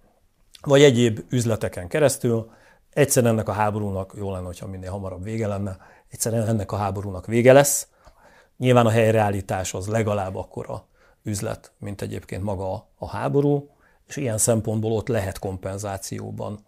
Vagy 0.62 0.82
egyéb 0.82 1.20
üzleteken 1.30 1.88
keresztül. 1.88 2.50
Egyszer 2.92 3.24
ennek 3.24 3.48
a 3.48 3.52
háborúnak 3.52 4.14
jó 4.16 4.32
lenne, 4.32 4.46
hogyha 4.46 4.66
minél 4.66 4.90
hamarabb 4.90 5.22
vége 5.22 5.46
lenne, 5.46 5.76
egyszerűen 6.08 6.46
ennek 6.46 6.72
a 6.72 6.76
háborúnak 6.76 7.26
vége 7.26 7.52
lesz. 7.52 7.88
Nyilván 8.56 8.86
a 8.86 8.90
helyreállítás 8.90 9.74
az 9.74 9.86
legalább 9.86 10.36
akkora 10.36 10.86
üzlet, 11.22 11.72
mint 11.78 12.02
egyébként 12.02 12.42
maga 12.42 12.88
a 12.98 13.08
háború, 13.08 13.75
és 14.06 14.16
ilyen 14.16 14.38
szempontból 14.38 14.92
ott 14.92 15.08
lehet 15.08 15.38
kompenzációban 15.38 16.58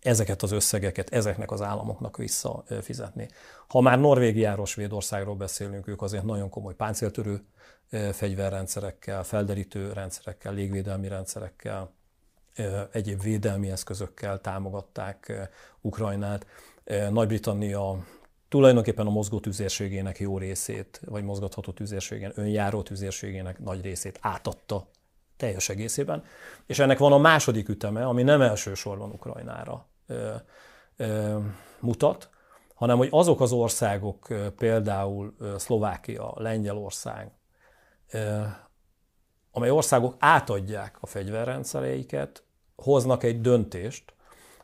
ezeket 0.00 0.42
az 0.42 0.52
összegeket 0.52 1.10
ezeknek 1.10 1.50
az 1.50 1.62
államoknak 1.62 2.16
visszafizetni. 2.16 3.28
Ha 3.68 3.80
már 3.80 3.98
Norvégiáról, 4.00 4.66
Svédországról 4.66 5.34
beszélünk, 5.34 5.88
ők 5.88 6.02
azért 6.02 6.24
nagyon 6.24 6.48
komoly 6.48 6.74
páncéltörő 6.74 7.44
fegyverrendszerekkel, 8.12 9.22
felderítő 9.22 9.92
rendszerekkel, 9.92 10.54
légvédelmi 10.54 11.08
rendszerekkel, 11.08 11.92
egyéb 12.92 13.22
védelmi 13.22 13.70
eszközökkel 13.70 14.40
támogatták 14.40 15.48
Ukrajnát. 15.80 16.46
Nagy-Britannia 17.10 18.04
tulajdonképpen 18.48 19.06
a 19.06 19.10
mozgó 19.10 19.40
tüzérségének 19.40 20.18
jó 20.18 20.38
részét, 20.38 21.00
vagy 21.04 21.24
mozgatható 21.24 21.72
tüzérségén, 21.72 22.32
önjáró 22.34 22.82
tüzérségének 22.82 23.58
nagy 23.58 23.80
részét 23.80 24.18
átadta 24.20 24.88
teljes 25.36 25.68
egészében. 25.68 26.24
És 26.66 26.78
ennek 26.78 26.98
van 26.98 27.12
a 27.12 27.18
második 27.18 27.68
üteme, 27.68 28.06
ami 28.06 28.22
nem 28.22 28.40
elsősorban 28.40 29.10
Ukrajnára 29.10 29.86
ö, 30.06 30.34
ö, 30.96 31.38
mutat, 31.80 32.28
hanem 32.74 32.96
hogy 32.96 33.08
azok 33.10 33.40
az 33.40 33.52
országok, 33.52 34.28
például 34.56 35.36
Szlovákia, 35.56 36.32
Lengyelország, 36.36 37.32
amely 39.50 39.70
országok 39.70 40.14
átadják 40.18 40.96
a 41.00 41.06
fegyverrendszereiket, 41.06 42.44
hoznak 42.76 43.22
egy 43.22 43.40
döntést, 43.40 44.13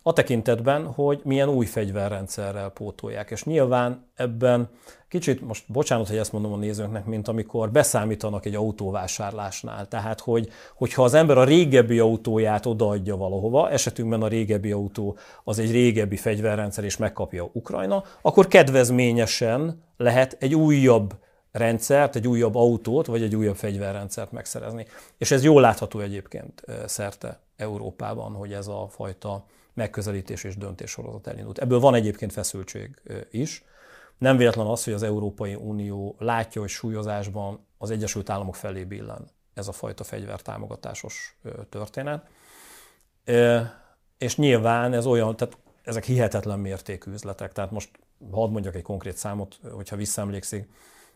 a 0.02 0.12
tekintetben, 0.12 0.86
hogy 0.86 1.20
milyen 1.24 1.48
új 1.48 1.66
fegyverrendszerrel 1.66 2.68
pótolják. 2.68 3.30
És 3.30 3.44
nyilván 3.44 4.10
ebben 4.14 4.68
kicsit, 5.08 5.40
most 5.40 5.64
bocsánat, 5.66 6.08
hogy 6.08 6.16
ezt 6.16 6.32
mondom 6.32 6.52
a 6.52 6.56
nézőknek, 6.56 7.04
mint 7.04 7.28
amikor 7.28 7.70
beszámítanak 7.70 8.46
egy 8.46 8.54
autóvásárlásnál. 8.54 9.88
Tehát, 9.88 10.20
hogy, 10.20 10.48
hogyha 10.74 11.02
az 11.02 11.14
ember 11.14 11.38
a 11.38 11.44
régebbi 11.44 11.98
autóját 11.98 12.66
odaadja 12.66 13.16
valahova, 13.16 13.70
esetünkben 13.70 14.22
a 14.22 14.28
régebbi 14.28 14.72
autó 14.72 15.16
az 15.44 15.58
egy 15.58 15.70
régebbi 15.70 16.16
fegyverrendszer, 16.16 16.84
és 16.84 16.96
megkapja 16.96 17.50
Ukrajna, 17.52 18.04
akkor 18.22 18.46
kedvezményesen 18.46 19.82
lehet 19.96 20.36
egy 20.38 20.54
újabb 20.54 21.14
rendszert, 21.52 22.16
egy 22.16 22.28
újabb 22.28 22.54
autót, 22.54 23.06
vagy 23.06 23.22
egy 23.22 23.36
újabb 23.36 23.56
fegyverrendszert 23.56 24.32
megszerezni. 24.32 24.86
És 25.18 25.30
ez 25.30 25.44
jól 25.44 25.60
látható 25.60 26.00
egyébként 26.00 26.64
szerte 26.86 27.40
Európában, 27.56 28.32
hogy 28.32 28.52
ez 28.52 28.66
a 28.66 28.86
fajta 28.90 29.44
megközelítés 29.80 30.44
és 30.44 30.56
döntéssorozat 30.56 31.26
elindult. 31.26 31.58
Ebből 31.58 31.80
van 31.80 31.94
egyébként 31.94 32.32
feszültség 32.32 33.00
is. 33.30 33.64
Nem 34.18 34.36
véletlen 34.36 34.66
az, 34.66 34.84
hogy 34.84 34.92
az 34.92 35.02
Európai 35.02 35.54
Unió 35.54 36.16
látja, 36.18 36.60
hogy 36.60 36.70
súlyozásban 36.70 37.66
az 37.78 37.90
Egyesült 37.90 38.30
Államok 38.30 38.54
felé 38.54 38.84
billen 38.84 39.30
ez 39.54 39.68
a 39.68 39.72
fajta 39.72 40.04
fegyvertámogatásos 40.04 41.38
történet. 41.68 42.26
És 44.18 44.36
nyilván 44.36 44.92
ez 44.92 45.06
olyan, 45.06 45.36
tehát 45.36 45.58
ezek 45.82 46.04
hihetetlen 46.04 46.58
mértékű 46.58 47.12
üzletek. 47.12 47.52
Tehát 47.52 47.70
most 47.70 47.90
hadd 48.30 48.50
mondjak 48.50 48.74
egy 48.74 48.82
konkrét 48.82 49.16
számot, 49.16 49.58
hogyha 49.72 49.96
visszaemlékszik. 49.96 50.68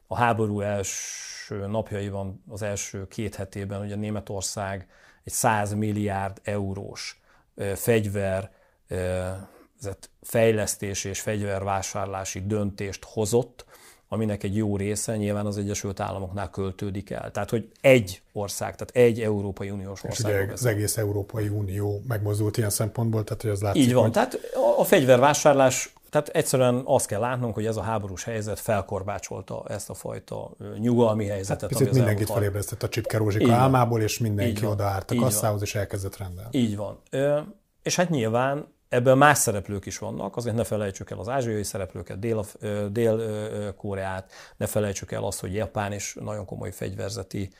A 0.07 0.16
háború 0.16 0.61
első 0.61 1.66
napjaiban, 1.66 2.42
az 2.48 2.62
első 2.62 3.09
két 3.09 3.35
hetében 3.35 3.81
ugye 3.81 3.94
Németország 3.94 4.88
egy 5.24 5.33
100 5.33 5.72
milliárd 5.72 6.40
eurós 6.42 7.22
fegyver 7.74 8.50
fejlesztési 10.22 11.08
és 11.08 11.20
fegyvervásárlási 11.20 12.46
döntést 12.46 13.04
hozott, 13.04 13.64
aminek 14.08 14.42
egy 14.42 14.56
jó 14.56 14.76
része 14.76 15.16
nyilván 15.16 15.46
az 15.46 15.58
Egyesült 15.58 16.00
Államoknál 16.00 16.50
költődik 16.50 17.10
el. 17.10 17.30
Tehát, 17.30 17.50
hogy 17.50 17.68
egy 17.80 18.22
ország, 18.32 18.76
tehát 18.76 19.08
egy 19.08 19.20
Európai 19.20 19.70
Uniós 19.70 20.04
ország. 20.04 20.34
És 20.34 20.42
ugye 20.42 20.52
az 20.52 20.64
egész 20.64 20.96
Európai 20.96 21.48
Unió 21.48 22.02
megmozdult 22.08 22.56
ilyen 22.56 22.70
szempontból, 22.70 23.24
tehát 23.24 23.42
hogy 23.42 23.50
az 23.50 23.60
látszik, 23.62 23.82
Így 23.82 23.92
van, 23.92 24.02
hogy... 24.02 24.12
tehát 24.12 24.38
a 24.78 24.84
fegyvervásárlás 24.84 25.92
tehát 26.14 26.29
egyszerűen 26.29 26.83
azt 26.85 27.07
kell 27.07 27.20
látnunk, 27.20 27.55
hogy 27.55 27.66
ez 27.66 27.77
a 27.77 27.83
háborús 27.83 28.24
helyzet 28.24 28.61
felkorbácsolta 28.61 29.64
ezt 29.68 29.90
a 29.90 29.94
fajta 29.94 30.50
nyugalmi 30.79 31.27
helyzetet. 31.27 31.61
Hát 31.61 31.79
picit 31.79 31.92
mindenkit 31.94 32.31
felébresztett 32.31 32.83
a 32.83 32.88
Csipke 32.88 33.18
Rózsika 33.18 33.53
álmából, 33.53 34.00
és 34.00 34.18
mindenki 34.18 34.66
odaállt 34.66 35.11
a 35.11 35.14
kasszához, 35.14 35.62
és 35.62 35.74
elkezdett 35.74 36.16
rendelni. 36.16 36.59
Így 36.59 36.77
van. 36.77 36.98
És 37.83 37.96
hát 37.96 38.11
nyilván 38.11 38.73
Ebben 38.88 39.18
más 39.18 39.38
szereplők 39.38 39.87
is 39.87 39.99
vannak, 39.99 40.37
azért 40.37 40.57
ne 40.57 40.64
felejtsük 40.64 41.11
el 41.11 41.18
az 41.18 41.29
ázsiai 41.29 41.62
szereplőket, 41.62 42.18
Dél-Koreát, 42.92 44.33
ne 44.57 44.66
felejtsük 44.66 45.12
el 45.12 45.25
azt, 45.25 45.40
hogy 45.40 45.55
Japán 45.55 45.92
is 45.92 46.16
nagyon 46.20 46.44
komoly 46.44 46.70
fegyverzeti 46.73 47.51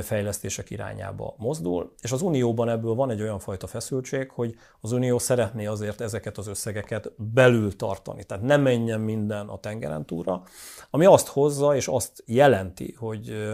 fejlesztések 0.00 0.70
irányába 0.70 1.34
mozdul, 1.38 1.92
és 2.00 2.12
az 2.12 2.22
Unióban 2.22 2.68
ebből 2.68 2.94
van 2.94 3.10
egy 3.10 3.20
olyan 3.20 3.38
fajta 3.38 3.66
feszültség, 3.66 4.30
hogy 4.30 4.54
az 4.80 4.92
Unió 4.92 5.18
szeretné 5.18 5.66
azért 5.66 6.00
ezeket 6.00 6.38
az 6.38 6.46
összegeket 6.46 7.12
belül 7.16 7.76
tartani, 7.76 8.24
tehát 8.24 8.44
nem 8.44 8.60
menjen 8.60 9.00
minden 9.00 9.48
a 9.48 9.58
tengeren 9.58 10.06
túlra, 10.06 10.42
ami 10.90 11.04
azt 11.04 11.26
hozza 11.26 11.76
és 11.76 11.88
azt 11.88 12.22
jelenti, 12.26 12.94
hogy 12.98 13.46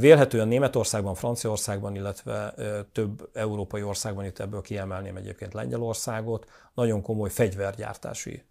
Vélhetően 0.00 0.48
Németországban, 0.48 1.14
Franciaországban, 1.14 1.94
illetve 1.94 2.54
több 2.92 3.28
európai 3.32 3.82
országban, 3.82 4.24
itt 4.24 4.38
ebből 4.38 4.60
kiemelném 4.60 5.16
egyébként 5.16 5.54
Lengyelországot, 5.54 6.50
nagyon 6.74 7.02
komoly 7.02 7.30
fegyvergyártási 7.30 8.42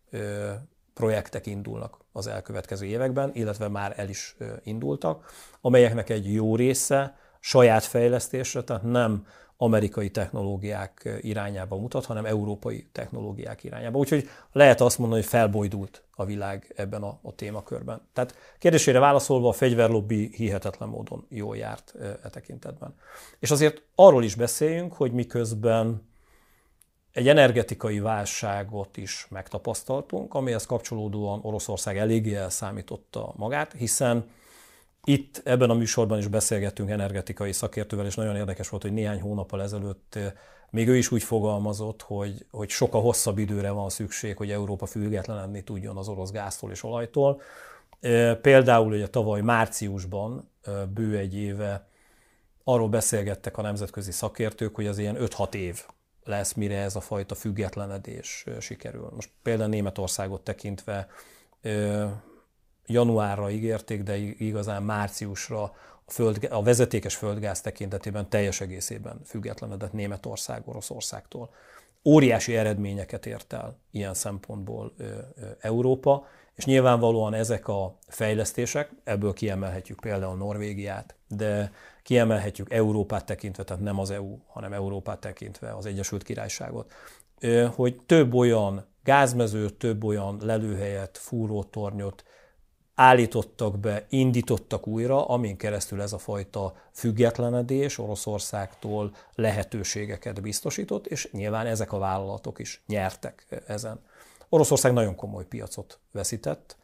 projektek 0.93 1.45
indulnak 1.45 1.97
az 2.11 2.27
elkövetkező 2.27 2.85
években, 2.85 3.31
illetve 3.33 3.67
már 3.67 3.93
el 3.95 4.09
is 4.09 4.35
indultak, 4.63 5.25
amelyeknek 5.61 6.09
egy 6.09 6.33
jó 6.33 6.55
része 6.55 7.17
saját 7.39 7.83
fejlesztésre, 7.83 8.63
tehát 8.63 8.83
nem 8.83 9.27
amerikai 9.65 10.09
technológiák 10.09 11.19
irányába 11.21 11.75
mutat, 11.75 12.05
hanem 12.05 12.25
európai 12.25 12.87
technológiák 12.91 13.63
irányába. 13.63 13.97
Úgyhogy 13.97 14.29
lehet 14.51 14.81
azt 14.81 14.97
mondani, 14.97 15.21
hogy 15.21 15.29
felbojdult 15.29 16.03
a 16.15 16.25
világ 16.25 16.73
ebben 16.75 17.03
a, 17.03 17.19
a 17.21 17.35
témakörben. 17.35 18.01
Tehát 18.13 18.35
kérdésére 18.59 18.99
válaszolva 18.99 19.49
a 19.49 19.53
fegyverlobbi 19.53 20.29
hihetetlen 20.35 20.89
módon 20.89 21.25
jól 21.29 21.57
járt 21.57 21.93
e 22.23 22.29
tekintetben. 22.29 22.95
És 23.39 23.51
azért 23.51 23.81
arról 23.95 24.23
is 24.23 24.35
beszéljünk, 24.35 24.93
hogy 24.93 25.11
miközben 25.11 26.01
egy 27.11 27.27
energetikai 27.27 27.99
válságot 27.99 28.97
is 28.97 29.27
megtapasztaltunk, 29.29 30.33
amihez 30.33 30.65
kapcsolódóan 30.65 31.39
Oroszország 31.43 31.97
eléggé 31.97 32.35
elszámította 32.35 33.33
magát, 33.35 33.71
hiszen 33.71 34.29
itt 35.05 35.41
ebben 35.43 35.69
a 35.69 35.73
műsorban 35.73 36.17
is 36.17 36.27
beszélgettünk 36.27 36.89
energetikai 36.89 37.51
szakértővel, 37.51 38.05
és 38.05 38.15
nagyon 38.15 38.35
érdekes 38.35 38.69
volt, 38.69 38.81
hogy 38.81 38.93
néhány 38.93 39.21
hónappal 39.21 39.61
ezelőtt 39.61 40.15
eh, 40.15 40.31
még 40.69 40.87
ő 40.87 40.97
is 40.97 41.11
úgy 41.11 41.23
fogalmazott, 41.23 42.01
hogy, 42.01 42.45
hogy 42.51 42.69
sokkal 42.69 43.01
hosszabb 43.01 43.37
időre 43.37 43.69
van 43.69 43.89
szükség, 43.89 44.37
hogy 44.37 44.51
Európa 44.51 44.85
függetlenedni 44.85 45.63
tudjon 45.63 45.97
az 45.97 46.07
orosz 46.07 46.31
gáztól 46.31 46.71
és 46.71 46.83
olajtól. 46.83 47.41
Eh, 47.99 48.35
például 48.35 48.93
ugye 48.93 49.07
tavaly 49.07 49.41
márciusban, 49.41 50.49
eh, 50.61 50.73
bő 50.85 51.17
egy 51.17 51.35
éve 51.35 51.87
arról 52.63 52.89
beszélgettek 52.89 53.57
a 53.57 53.61
nemzetközi 53.61 54.11
szakértők, 54.11 54.75
hogy 54.75 54.87
az 54.87 54.97
ilyen 54.97 55.15
5-6 55.19 55.53
év 55.53 55.85
lesz, 56.23 56.53
mire 56.53 56.77
ez 56.77 56.95
a 56.95 56.99
fajta 56.99 57.35
függetlenedés 57.35 58.45
sikerül. 58.59 59.09
Most 59.15 59.29
például 59.41 59.69
Németországot 59.69 60.41
tekintve 60.41 61.07
januárra 62.87 63.49
ígérték, 63.49 64.03
de 64.03 64.17
igazán 64.17 64.83
márciusra 64.83 65.73
a, 66.05 66.11
föld, 66.11 66.47
a 66.51 66.63
vezetékes 66.63 67.15
földgáz 67.15 67.61
tekintetében 67.61 68.29
teljes 68.29 68.61
egészében 68.61 69.21
függetlenedett 69.25 69.93
Németország 69.93 70.61
Oroszországtól. 70.65 71.49
Óriási 72.03 72.55
eredményeket 72.55 73.25
ért 73.25 73.53
el 73.53 73.77
ilyen 73.91 74.13
szempontból 74.13 74.93
ö, 74.97 75.03
ö, 75.03 75.45
Európa, 75.59 76.27
és 76.55 76.65
nyilvánvalóan 76.65 77.33
ezek 77.33 77.67
a 77.67 77.97
fejlesztések, 78.07 78.89
ebből 79.03 79.33
kiemelhetjük 79.33 79.99
például 79.99 80.35
Norvégiát, 80.35 81.15
de 81.27 81.71
kiemelhetjük 82.03 82.73
Európát 82.73 83.25
tekintve, 83.25 83.63
tehát 83.63 83.83
nem 83.83 83.99
az 83.99 84.11
EU, 84.11 84.37
hanem 84.47 84.73
Európát 84.73 85.19
tekintve 85.19 85.75
az 85.75 85.85
Egyesült 85.85 86.23
Királyságot, 86.23 86.91
hogy 87.75 87.99
több 88.05 88.33
olyan 88.33 88.85
gázmezőt, 89.03 89.73
több 89.73 90.03
olyan 90.03 90.37
lelőhelyet, 90.41 91.17
fúrótornyot, 91.17 92.23
állítottak 92.95 93.79
be, 93.79 94.05
indítottak 94.09 94.87
újra, 94.87 95.27
amin 95.27 95.57
keresztül 95.57 96.01
ez 96.01 96.13
a 96.13 96.17
fajta 96.17 96.73
függetlenedés 96.91 97.97
Oroszországtól 97.97 99.15
lehetőségeket 99.35 100.41
biztosított, 100.41 101.07
és 101.07 101.29
nyilván 101.31 101.65
ezek 101.65 101.93
a 101.93 101.97
vállalatok 101.97 102.59
is 102.59 102.83
nyertek 102.87 103.63
ezen. 103.67 103.99
Oroszország 104.49 104.93
nagyon 104.93 105.15
komoly 105.15 105.45
piacot 105.45 105.99
veszített. 106.11 106.77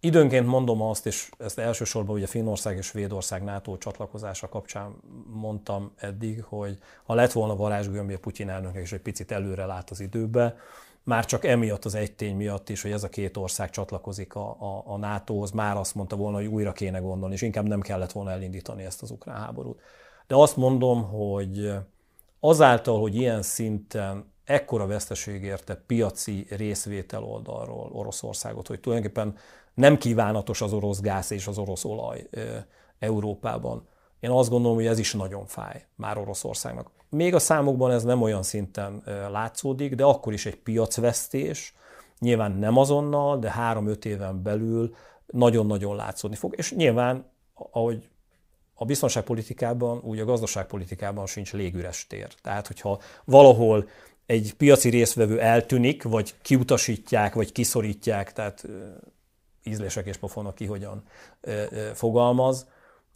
Időnként 0.00 0.46
mondom 0.46 0.82
azt, 0.82 1.06
és 1.06 1.30
ezt 1.38 1.58
elsősorban 1.58 2.16
ugye 2.16 2.26
Finnország 2.26 2.76
és 2.76 2.86
Svédország 2.86 3.42
NATO 3.42 3.78
csatlakozása 3.78 4.48
kapcsán 4.48 4.94
mondtam 5.26 5.92
eddig, 5.96 6.42
hogy 6.42 6.78
ha 7.04 7.14
lett 7.14 7.32
volna 7.32 7.56
varázsgömbje 7.56 8.18
Putyin 8.18 8.48
elnöknek, 8.48 8.82
és 8.82 8.92
egy 8.92 9.00
picit 9.00 9.32
előre 9.32 9.64
lát 9.64 9.90
az 9.90 10.00
időbe, 10.00 10.56
már 11.04 11.24
csak 11.24 11.44
emiatt 11.44 11.84
az 11.84 11.94
egy 11.94 12.12
tény 12.12 12.36
miatt 12.36 12.68
is, 12.68 12.82
hogy 12.82 12.90
ez 12.90 13.02
a 13.04 13.08
két 13.08 13.36
ország 13.36 13.70
csatlakozik 13.70 14.34
a, 14.34 14.56
a, 14.60 14.82
a 14.86 14.96
NATO-hoz, 14.96 15.50
már 15.50 15.76
azt 15.76 15.94
mondta 15.94 16.16
volna, 16.16 16.36
hogy 16.36 16.46
újra 16.46 16.72
kéne 16.72 16.98
gondolni, 16.98 17.34
és 17.34 17.42
inkább 17.42 17.66
nem 17.66 17.80
kellett 17.80 18.12
volna 18.12 18.30
elindítani 18.30 18.84
ezt 18.84 19.02
az 19.02 19.10
ukrán 19.10 19.36
háborút. 19.36 19.80
De 20.26 20.34
azt 20.34 20.56
mondom, 20.56 21.02
hogy 21.02 21.72
azáltal, 22.40 23.00
hogy 23.00 23.14
ilyen 23.14 23.42
szinten 23.42 24.32
ekkora 24.44 24.86
veszteség 24.86 25.42
érte 25.42 25.74
piaci 25.86 26.46
részvétel 26.50 27.22
oldalról 27.22 27.90
Oroszországot, 27.92 28.66
hogy 28.66 28.80
tulajdonképpen 28.80 29.36
nem 29.74 29.98
kívánatos 29.98 30.60
az 30.60 30.72
orosz 30.72 31.00
gáz 31.00 31.30
és 31.30 31.46
az 31.46 31.58
orosz 31.58 31.84
olaj 31.84 32.28
Európában. 32.98 33.88
Én 34.24 34.30
azt 34.30 34.50
gondolom, 34.50 34.76
hogy 34.76 34.86
ez 34.86 34.98
is 34.98 35.12
nagyon 35.12 35.46
fáj 35.46 35.84
már 35.94 36.18
Oroszországnak. 36.18 36.90
Még 37.08 37.34
a 37.34 37.38
számokban 37.38 37.90
ez 37.90 38.02
nem 38.02 38.22
olyan 38.22 38.42
szinten 38.42 39.02
látszódik, 39.30 39.94
de 39.94 40.04
akkor 40.04 40.32
is 40.32 40.46
egy 40.46 40.56
piacvesztés, 40.56 41.74
nyilván 42.18 42.52
nem 42.52 42.76
azonnal, 42.76 43.38
de 43.38 43.50
három-öt 43.50 44.04
éven 44.04 44.42
belül 44.42 44.94
nagyon-nagyon 45.26 45.96
látszódni 45.96 46.36
fog. 46.36 46.54
És 46.56 46.72
nyilván, 46.72 47.30
ahogy 47.54 48.08
a 48.74 48.84
biztonságpolitikában, 48.84 50.00
úgy 50.02 50.20
a 50.20 50.24
gazdaságpolitikában 50.24 51.26
sincs 51.26 51.52
légüres 51.52 52.06
tér. 52.06 52.34
Tehát, 52.42 52.66
hogyha 52.66 53.00
valahol 53.24 53.88
egy 54.26 54.54
piaci 54.56 54.88
részvevő 54.88 55.40
eltűnik, 55.40 56.02
vagy 56.02 56.34
kiutasítják, 56.42 57.34
vagy 57.34 57.52
kiszorítják, 57.52 58.32
tehát 58.32 58.64
ízlések 59.64 60.06
és 60.06 60.16
pofonok 60.16 60.54
ki 60.54 60.66
hogyan 60.66 61.02
fogalmaz, 61.94 62.66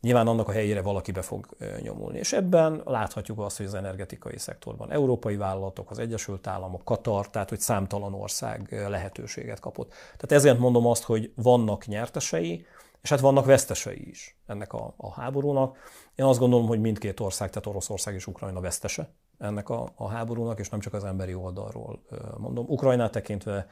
nyilván 0.01 0.27
annak 0.27 0.49
a 0.49 0.53
helyére 0.53 0.83
valaki 0.83 1.13
be 1.13 1.23
fog 1.23 1.47
nyomulni. 1.81 2.19
És 2.19 2.33
ebben 2.33 2.83
láthatjuk 2.85 3.39
azt, 3.39 3.57
hogy 3.57 3.67
az 3.67 3.75
energetikai 3.75 4.39
szektorban 4.39 4.93
európai 4.93 5.37
vállalatok, 5.37 5.91
az 5.91 5.99
Egyesült 5.99 6.47
Államok, 6.47 6.85
Katar, 6.85 7.31
tehát 7.31 7.49
hogy 7.49 7.61
számtalan 7.61 8.15
ország 8.15 8.85
lehetőséget 8.89 9.61
kapott. 9.61 9.89
Tehát 9.89 10.33
ezért 10.33 10.59
mondom 10.59 10.87
azt, 10.87 11.03
hogy 11.03 11.33
vannak 11.35 11.87
nyertesei, 11.87 12.67
és 13.03 13.11
hát 13.11 13.21
vannak 13.21 13.45
vesztesei 13.45 14.09
is 14.09 14.39
ennek 14.47 14.73
a, 14.73 14.95
a 14.97 15.13
háborúnak. 15.13 15.77
Én 16.15 16.25
azt 16.25 16.39
gondolom, 16.39 16.67
hogy 16.67 16.81
mindkét 16.81 17.21
ország, 17.21 17.49
tehát 17.49 17.67
Oroszország 17.67 18.15
és 18.15 18.27
Ukrajna 18.27 18.61
vesztese 18.61 19.15
ennek 19.39 19.69
a, 19.69 19.93
a 19.97 20.09
háborúnak, 20.09 20.59
és 20.59 20.69
nem 20.69 20.81
csak 20.81 20.93
az 20.93 21.05
emberi 21.05 21.35
oldalról 21.35 22.03
mondom. 22.37 22.65
Ukrajnát 22.69 23.13
tekintve 23.13 23.67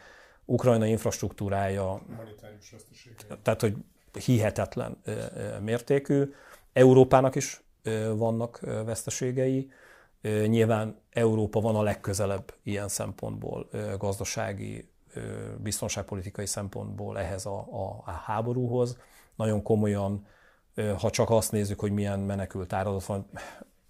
Ukrajna 0.45 0.87
infrastruktúrája, 0.87 2.03
tehát 3.43 3.61
hogy 3.61 3.77
hihetetlen 4.19 5.03
mértékű. 5.61 6.33
Európának 6.73 7.35
is 7.35 7.63
vannak 8.17 8.61
veszteségei. 8.61 9.71
Nyilván 10.23 11.01
Európa 11.11 11.61
van 11.61 11.77
a 11.77 11.83
legközelebb 11.83 12.55
ilyen 12.63 12.89
szempontból, 12.89 13.69
gazdasági, 13.99 14.91
biztonságpolitikai 15.57 16.47
szempontból 16.47 17.19
ehhez 17.19 17.47
a, 17.47 17.59
a, 17.59 18.03
a 18.05 18.11
háborúhoz. 18.11 18.99
Nagyon 19.35 19.63
komolyan, 19.63 20.27
ha 20.99 21.11
csak 21.11 21.31
azt 21.31 21.53
nézzük, 21.53 21.81
hogy 21.81 21.93
milyen 21.93 22.21
menekült 22.21 22.73
áradat 22.73 23.05
van, 23.05 23.27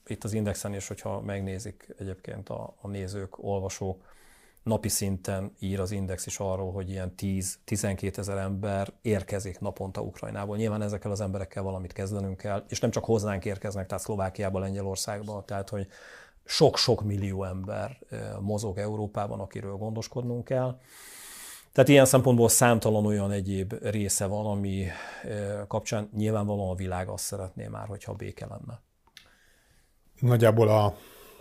itt 0.06 0.24
az 0.24 0.32
Indexen 0.32 0.74
is, 0.74 0.88
hogyha 0.88 1.20
megnézik 1.20 1.94
egyébként 1.98 2.48
a, 2.48 2.74
a 2.80 2.88
nézők, 2.88 3.44
olvasók, 3.44 4.04
napi 4.66 4.88
szinten 4.88 5.52
ír 5.58 5.80
az 5.80 5.90
Index 5.90 6.26
is 6.26 6.38
arról, 6.38 6.72
hogy 6.72 6.90
ilyen 6.90 7.12
10-12 7.18 8.18
ezer 8.18 8.36
ember 8.36 8.92
érkezik 9.02 9.58
naponta 9.58 10.00
Ukrajnából. 10.00 10.56
Nyilván 10.56 10.82
ezekkel 10.82 11.10
az 11.10 11.20
emberekkel 11.20 11.62
valamit 11.62 11.92
kezdenünk 11.92 12.36
kell, 12.36 12.64
és 12.68 12.80
nem 12.80 12.90
csak 12.90 13.04
hozzánk 13.04 13.44
érkeznek, 13.44 13.86
tehát 13.86 14.04
Szlovákiába, 14.04 14.58
Lengyelországba, 14.58 15.44
tehát 15.46 15.68
hogy 15.68 15.86
sok-sok 16.44 17.02
millió 17.02 17.44
ember 17.44 17.98
mozog 18.40 18.78
Európában, 18.78 19.40
akiről 19.40 19.76
gondoskodnunk 19.76 20.44
kell. 20.44 20.78
Tehát 21.72 21.90
ilyen 21.90 22.04
szempontból 22.04 22.48
számtalan 22.48 23.06
olyan 23.06 23.30
egyéb 23.30 23.74
része 23.82 24.26
van, 24.26 24.46
ami 24.46 24.86
kapcsán 25.66 26.10
nyilvánvalóan 26.16 26.70
a 26.70 26.74
világ 26.74 27.08
azt 27.08 27.24
szeretné 27.24 27.66
már, 27.66 27.86
hogyha 27.86 28.12
béke 28.12 28.46
lenne. 28.46 28.80
Nagyjából 30.20 30.68
a 30.68 30.96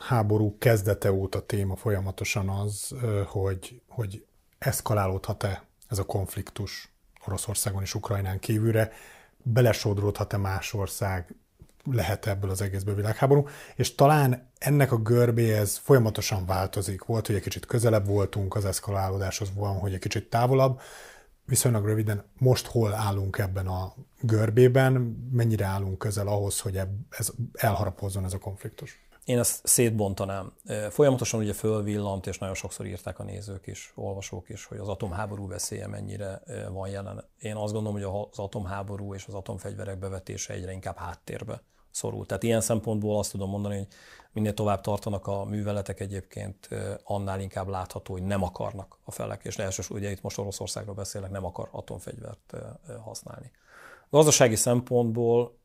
háború 0.07 0.57
kezdete 0.57 1.11
óta 1.11 1.45
téma 1.45 1.75
folyamatosan 1.75 2.49
az, 2.49 2.95
hogy, 3.25 3.81
hogy 3.87 4.25
eszkalálódhat-e 4.57 5.63
ez 5.89 5.99
a 5.99 6.05
konfliktus 6.05 6.93
Oroszországon 7.25 7.81
és 7.81 7.93
Ukrajnán 7.93 8.39
kívülre, 8.39 8.91
belesodródhat-e 9.43 10.37
más 10.37 10.73
ország, 10.73 11.35
lehet 11.91 12.25
ebből 12.27 12.49
az 12.49 12.61
egészből 12.61 12.95
világháború, 12.95 13.47
és 13.75 13.95
talán 13.95 14.49
ennek 14.57 14.91
a 14.91 14.97
görbéhez 14.97 15.77
folyamatosan 15.77 16.45
változik. 16.45 17.03
Volt, 17.03 17.27
hogy 17.27 17.35
egy 17.35 17.41
kicsit 17.41 17.65
közelebb 17.65 18.05
voltunk 18.07 18.55
az 18.55 18.65
eszkalálódáshoz, 18.65 19.53
van, 19.55 19.77
hogy 19.77 19.93
egy 19.93 19.99
kicsit 19.99 20.29
távolabb, 20.29 20.79
viszonylag 21.45 21.85
röviden 21.85 22.23
most 22.37 22.67
hol 22.67 22.93
állunk 22.93 23.37
ebben 23.37 23.67
a 23.67 23.93
görbében, 24.21 24.93
mennyire 25.31 25.65
állunk 25.65 25.97
közel 25.97 26.27
ahhoz, 26.27 26.59
hogy 26.59 26.79
ez 27.09 27.31
elharapozzon 27.53 28.23
ez 28.23 28.33
a 28.33 28.37
konfliktus? 28.37 29.04
Én 29.25 29.39
ezt 29.39 29.67
szétbontanám. 29.67 30.53
Folyamatosan 30.89 31.39
ugye 31.39 31.53
fölvillant, 31.53 32.27
és 32.27 32.38
nagyon 32.38 32.55
sokszor 32.55 32.85
írták 32.85 33.19
a 33.19 33.23
nézők 33.23 33.67
is, 33.67 33.91
olvasók 33.95 34.49
is, 34.49 34.65
hogy 34.65 34.77
az 34.77 34.88
atomháború 34.88 35.47
veszélye 35.47 35.88
mennyire 35.88 36.41
van 36.71 36.89
jelen. 36.89 37.23
Én 37.39 37.55
azt 37.55 37.73
gondolom, 37.73 38.01
hogy 38.01 38.27
az 38.31 38.39
atomháború 38.39 39.13
és 39.13 39.25
az 39.27 39.33
atomfegyverek 39.33 39.99
bevetése 39.99 40.53
egyre 40.53 40.71
inkább 40.71 40.97
háttérbe 40.97 41.61
szorul. 41.91 42.25
Tehát 42.25 42.43
ilyen 42.43 42.61
szempontból 42.61 43.17
azt 43.17 43.31
tudom 43.31 43.49
mondani, 43.49 43.77
hogy 43.77 43.88
minél 44.31 44.53
tovább 44.53 44.81
tartanak 44.81 45.27
a 45.27 45.43
műveletek 45.43 45.99
egyébként, 45.99 46.69
annál 47.03 47.39
inkább 47.39 47.67
látható, 47.67 48.13
hogy 48.13 48.23
nem 48.23 48.43
akarnak 48.43 48.97
a 49.03 49.11
felek, 49.11 49.43
és 49.43 49.57
elsősorban 49.57 50.01
ugye 50.01 50.11
itt 50.11 50.21
most 50.21 50.38
Oroszországról 50.38 50.95
beszélek, 50.95 51.31
nem 51.31 51.45
akar 51.45 51.67
atomfegyvert 51.71 52.53
használni. 53.03 53.51
Gazdasági 54.09 54.55
szempontból 54.55 55.57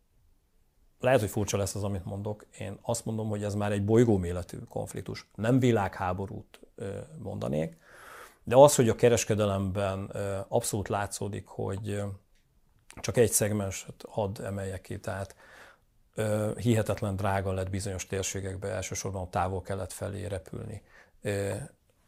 lehet, 1.01 1.21
hogy 1.21 1.31
furcsa 1.31 1.57
lesz 1.57 1.75
az, 1.75 1.85
amit 1.85 2.05
mondok. 2.05 2.47
Én 2.59 2.79
azt 2.83 3.05
mondom, 3.05 3.29
hogy 3.29 3.45
ez 3.45 3.55
már 3.55 3.73
egy 3.73 3.85
bolygóméletű 3.85 4.59
konfliktus. 4.69 5.27
Nem 5.35 5.59
világháborút 5.59 6.61
mondanék, 7.19 7.77
de 8.45 8.57
az, 8.57 8.75
hogy 8.75 8.89
a 8.89 8.95
kereskedelemben 8.95 10.11
abszolút 10.49 10.89
látszódik, 10.89 11.47
hogy 11.47 12.03
csak 13.01 13.17
egy 13.17 13.31
szegmenset 13.31 14.05
hadd 14.09 14.43
emeljek 14.43 14.81
ki, 14.81 15.01
tehát 15.01 15.35
hihetetlen 16.57 17.17
drága 17.17 17.53
lett 17.53 17.71
bizonyos 17.71 18.07
térségekbe, 18.07 18.69
elsősorban 18.69 19.31
távol-kelet 19.31 19.93
felé 19.93 20.27
repülni 20.27 20.83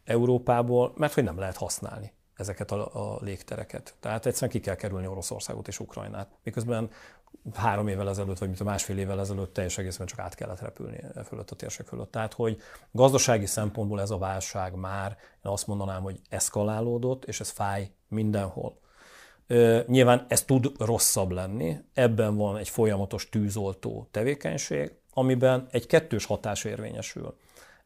Európából, 0.05 0.93
mert 0.97 1.15
hogy 1.15 1.25
nem 1.25 1.39
lehet 1.39 1.57
használni 1.57 2.13
ezeket 2.37 2.71
a, 2.71 3.15
a 3.15 3.19
légtereket. 3.21 3.95
Tehát 4.01 4.27
egyszerűen 4.27 4.51
ki 4.51 4.61
kell 4.61 4.75
kerülni 4.75 5.07
Oroszországot 5.07 5.69
és 5.69 5.81
Ukrajnát. 5.81 6.31
Miközben 6.43 6.91
három 7.55 7.89
évvel 7.89 8.09
ezelőtt, 8.09 8.39
vagy 8.39 8.49
mint 8.49 8.61
a 8.61 8.65
másfél 8.65 8.99
évvel 8.99 9.21
ezelőtt 9.21 9.53
teljes 9.53 9.79
egészben 9.79 10.07
csak 10.07 10.19
át 10.19 10.35
kellett 10.35 10.61
repülni 10.61 11.01
e 11.15 11.23
fölött 11.23 11.51
a 11.51 11.55
térség 11.55 11.87
fölött. 11.87 12.11
Tehát, 12.11 12.33
hogy 12.33 12.61
gazdasági 12.91 13.47
szempontból 13.47 14.01
ez 14.01 14.11
a 14.11 14.19
válság 14.19 14.75
már, 14.75 15.17
én 15.45 15.53
azt 15.53 15.67
mondanám, 15.67 16.03
hogy 16.03 16.21
eszkalálódott, 16.29 17.25
és 17.25 17.41
ez 17.41 17.49
fáj 17.49 17.91
mindenhol. 18.09 18.81
Nyilván 19.87 20.27
ez 20.29 20.43
tud 20.43 20.73
rosszabb 20.79 21.31
lenni, 21.31 21.77
ebben 21.95 22.37
van 22.37 22.57
egy 22.57 22.69
folyamatos 22.69 23.29
tűzoltó 23.29 24.09
tevékenység, 24.11 24.95
amiben 25.13 25.67
egy 25.71 25.87
kettős 25.87 26.25
hatás 26.25 26.65
érvényesül. 26.65 27.37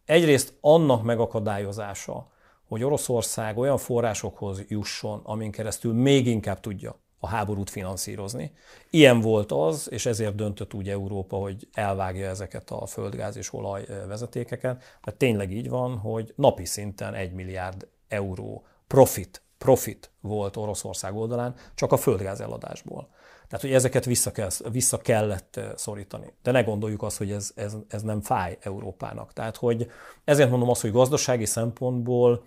Egyrészt 0.05 0.57
annak 0.61 1.03
megakadályozása, 1.03 2.31
hogy 2.69 2.83
Oroszország 2.83 3.59
olyan 3.59 3.79
forrásokhoz 3.79 4.63
jusson, 4.69 5.21
amin 5.25 5.51
keresztül 5.51 5.93
még 5.95 6.27
inkább 6.27 6.61
tudja 6.61 6.97
a 7.27 7.29
háborút 7.37 7.71
finanszírozni. 7.71 8.53
Ilyen 8.91 9.21
volt 9.21 9.53
az, 9.53 9.89
és 9.91 10.07
ezért 10.07 10.35
döntött 10.35 10.75
úgy 10.75 10.89
Európa, 10.89 11.37
hogy 11.37 11.69
elvágja 11.73 12.29
ezeket 12.29 12.71
a 12.71 12.87
földgáz 12.87 13.37
és 13.37 13.53
olaj 13.53 13.87
vezetékeket. 14.07 14.79
Tehát 14.79 15.19
tényleg 15.19 15.53
így 15.53 15.69
van, 15.69 15.99
hogy 15.99 16.33
napi 16.37 16.65
szinten 16.65 17.15
egy 17.15 17.33
milliárd 17.33 17.89
euró 18.09 18.67
profit 18.87 19.41
profit 19.59 20.11
volt 20.21 20.57
Oroszország 20.57 21.17
oldalán, 21.17 21.55
csak 21.75 21.93
a 21.93 21.97
földgáz 21.97 22.41
eladásból. 22.41 23.09
Tehát, 23.49 23.65
hogy 23.65 23.75
ezeket 23.75 24.05
vissza, 24.05 24.33
kell, 24.33 24.49
vissza 24.71 24.99
kellett 24.99 25.61
szorítani. 25.77 26.33
De 26.43 26.51
ne 26.51 26.63
gondoljuk 26.63 27.03
azt, 27.03 27.17
hogy 27.17 27.31
ez, 27.31 27.53
ez, 27.55 27.77
ez 27.89 28.03
nem 28.03 28.21
fáj 28.21 28.59
Európának. 28.61 29.33
Tehát, 29.33 29.57
hogy 29.57 29.91
ezért 30.25 30.51
mondom 30.51 30.69
azt, 30.69 30.81
hogy 30.81 30.93
gazdasági 30.93 31.45
szempontból 31.45 32.45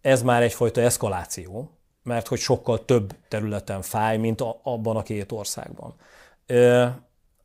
ez 0.00 0.22
már 0.22 0.42
egyfajta 0.42 0.80
eszkaláció, 0.80 1.70
mert 2.04 2.26
hogy 2.26 2.38
sokkal 2.38 2.84
több 2.84 3.14
területen 3.28 3.82
fáj, 3.82 4.16
mint 4.16 4.40
a, 4.40 4.60
abban 4.62 4.96
a 4.96 5.02
két 5.02 5.32
országban. 5.32 5.94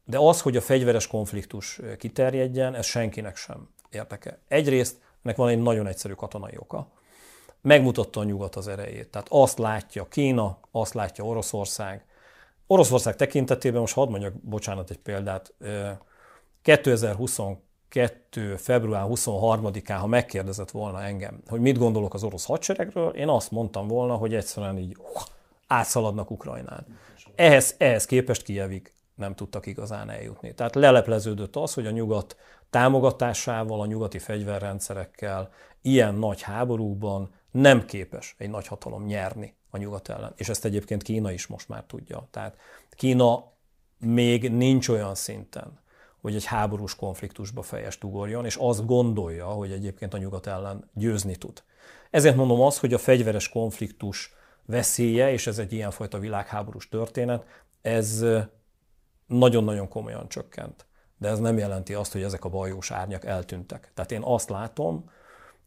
De 0.06 0.18
az, 0.18 0.42
hogy 0.42 0.58
a 0.58 0.62
fegyveres 0.62 1.08
konfliktus 1.08 1.80
kiterjedjen, 1.98 2.76
ez 2.76 2.86
senkinek 2.86 3.36
sem 3.36 3.70
érdeke. 3.90 4.40
Egyrészt 4.48 4.98
ennek 5.24 5.38
van 5.38 5.50
egy 5.50 5.62
nagyon 5.62 5.88
egyszerű 5.88 6.14
katonai 6.14 6.56
oka 6.58 6.88
megmutatta 7.62 8.20
a 8.20 8.24
nyugat 8.24 8.56
az 8.56 8.68
erejét. 8.68 9.10
Tehát 9.10 9.28
azt 9.30 9.58
látja 9.58 10.08
Kína, 10.08 10.58
azt 10.72 10.94
látja 10.94 11.24
Oroszország. 11.24 12.06
Oroszország 12.68 13.16
tekintetében, 13.16 13.80
most 13.80 13.94
hadd 13.94 14.10
mondjak, 14.10 14.34
bocsánat, 14.34 14.90
egy 14.90 14.98
példát, 14.98 15.54
2022. 16.62 17.68
február 18.58 19.06
23-án, 19.10 19.98
ha 20.00 20.08
megkérdezett 20.08 20.72
volna 20.72 21.04
engem, 21.04 21.42
hogy 21.48 21.60
mit 21.60 21.78
gondolok 21.78 22.14
az 22.14 22.24
orosz 22.24 22.46
hadseregről, 22.46 23.10
én 23.10 23.28
azt 23.28 23.52
mondtam 23.52 23.88
volna, 23.88 24.16
hogy 24.16 24.34
egyszerűen 24.34 24.78
így 24.78 24.96
uh, 24.98 25.22
átszaladnak 25.68 26.32
Ukrajnán. 26.32 26.86
Ehhez, 27.36 27.76
ehhez 27.78 28.06
képest 28.06 28.44
Kijevig 28.44 28.94
nem 29.16 29.36
tudtak 29.36 29.66
igazán 29.66 30.10
eljutni. 30.10 30.54
Tehát 30.54 30.76
lelepleződött 30.76 31.56
az, 31.56 31.74
hogy 31.74 31.86
a 31.86 31.92
nyugat 31.92 32.38
támogatásával, 32.70 33.82
a 33.82 33.86
nyugati 33.86 34.20
fegyverrendszerekkel 34.20 35.50
ilyen 35.82 36.16
nagy 36.16 36.42
háborúkban 36.42 37.30
nem 37.52 37.86
képes 37.86 38.36
egy 38.38 38.50
nagy 38.50 38.68
hatalom 38.68 39.06
nyerni 39.06 39.56
a 39.70 39.78
nyugat 39.78 40.10
ellen. 40.10 40.34
És 40.36 40.50
ezt 40.50 40.66
egyébként 40.66 41.04
Kína 41.04 41.32
is 41.32 41.48
most 41.48 41.70
már 41.70 41.84
tudja. 41.88 42.28
Tehát 42.32 42.58
Kína 42.90 43.52
még 43.98 44.52
nincs 44.52 44.88
olyan 44.88 45.16
szinten, 45.16 45.80
hogy 46.22 46.36
egy 46.36 46.46
háborús 46.46 46.96
konfliktusba 46.96 47.62
fejest 47.62 48.04
ugorjon, 48.04 48.46
és 48.46 48.56
azt 48.56 48.86
gondolja, 48.86 49.46
hogy 49.46 49.72
egyébként 49.72 50.14
a 50.14 50.18
nyugat 50.18 50.48
ellen 50.48 50.90
győzni 50.94 51.36
tud. 51.36 51.64
Ezért 52.10 52.36
mondom 52.36 52.62
azt, 52.62 52.80
hogy 52.80 52.94
a 52.94 52.98
fegyveres 52.98 53.50
konfliktus 53.50 54.34
veszélye, 54.66 55.32
és 55.32 55.48
ez 55.48 55.60
egy 55.60 55.74
ilyenfajta 55.74 56.20
világháborús 56.20 56.90
történet, 56.90 57.46
ez 57.82 58.26
nagyon-nagyon 59.28 59.88
komolyan 59.88 60.30
csökkent. 60.30 60.86
De 61.18 61.28
ez 61.28 61.40
nem 61.40 61.58
jelenti 61.58 61.94
azt, 61.94 62.12
hogy 62.12 62.24
ezek 62.24 62.46
a 62.46 62.50
bajós 62.50 62.92
árnyak 62.92 63.26
eltűntek. 63.26 63.92
Tehát 63.94 64.12
én 64.12 64.22
azt 64.24 64.50
látom, 64.50 65.10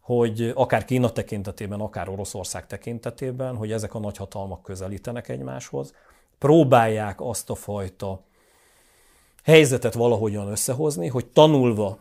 hogy 0.00 0.52
akár 0.54 0.84
Kína 0.84 1.10
tekintetében, 1.10 1.80
akár 1.80 2.08
Oroszország 2.08 2.66
tekintetében, 2.66 3.56
hogy 3.56 3.72
ezek 3.72 3.94
a 3.94 3.98
nagyhatalmak 3.98 4.62
közelítenek 4.62 5.28
egymáshoz, 5.28 5.94
próbálják 6.38 7.20
azt 7.20 7.50
a 7.50 7.54
fajta 7.54 8.24
helyzetet 9.42 9.94
valahogyan 9.94 10.48
összehozni, 10.48 11.08
hogy 11.08 11.26
tanulva 11.26 11.98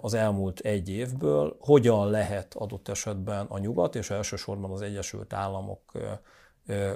az 0.00 0.14
elmúlt 0.14 0.60
egy 0.60 0.88
évből, 0.88 1.56
hogyan 1.60 2.10
lehet 2.10 2.54
adott 2.54 2.88
esetben 2.88 3.46
a 3.46 3.58
nyugat, 3.58 3.94
és 3.94 4.10
elsősorban 4.10 4.70
az 4.70 4.82
Egyesült 4.82 5.32
Államok 5.32 5.92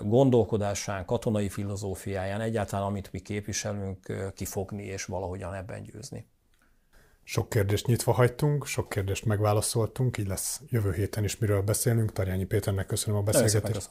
gondolkodásán, 0.03 1.05
katonai 1.05 1.49
filozófiáján, 1.49 2.41
egyáltalán 2.41 2.87
amit 2.87 3.13
mi 3.13 3.19
képviselünk, 3.19 4.33
kifogni 4.35 4.85
és 4.85 5.05
valahogyan 5.05 5.55
ebben 5.55 5.83
győzni. 5.83 6.27
Sok 7.29 7.49
kérdést 7.49 7.87
nyitva 7.87 8.13
hagytunk, 8.13 8.67
sok 8.67 8.89
kérdést 8.89 9.25
megválaszoltunk, 9.25 10.19
így 10.19 10.27
lesz 10.27 10.61
jövő 10.69 10.93
héten 10.93 11.25
is 11.25 11.39
miről 11.39 11.63
beszélnünk. 11.63 12.13
Tarjányi 12.13 12.45
Péternek 12.45 12.87
köszönöm 12.87 13.19
a 13.19 13.23
beszélgetést. 13.23 13.91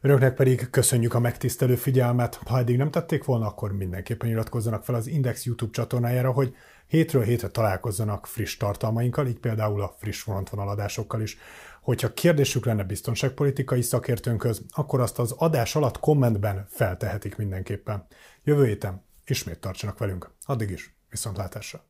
Önöknek 0.00 0.34
pedig 0.34 0.70
köszönjük 0.70 1.14
a 1.14 1.20
megtisztelő 1.20 1.74
figyelmet. 1.74 2.34
Ha 2.34 2.58
eddig 2.58 2.76
nem 2.76 2.90
tették 2.90 3.24
volna, 3.24 3.46
akkor 3.46 3.72
mindenképpen 3.72 4.28
iratkozzanak 4.28 4.84
fel 4.84 4.94
az 4.94 5.06
Index 5.06 5.44
YouTube 5.44 5.72
csatornájára, 5.72 6.32
hogy 6.32 6.54
hétről 6.86 7.22
hétre 7.22 7.48
találkozzanak 7.48 8.26
friss 8.26 8.56
tartalmainkkal, 8.56 9.26
így 9.26 9.38
például 9.38 9.82
a 9.82 9.96
friss 9.98 10.22
frontvonaladásokkal 10.22 11.20
is. 11.20 11.38
Hogyha 11.82 12.12
kérdésük 12.12 12.64
lenne 12.64 12.84
biztonságpolitikai 12.84 13.82
szakértőnkhöz, 13.82 14.62
akkor 14.70 15.00
azt 15.00 15.18
az 15.18 15.32
adás 15.32 15.76
alatt 15.76 15.98
kommentben 15.98 16.66
feltehetik 16.68 17.36
mindenképpen. 17.36 18.06
Jövő 18.44 18.66
héten 18.66 19.04
ismét 19.26 19.60
tartsanak 19.60 19.98
velünk. 19.98 20.30
Addig 20.44 20.70
is, 20.70 20.94
viszontlátásra! 21.08 21.89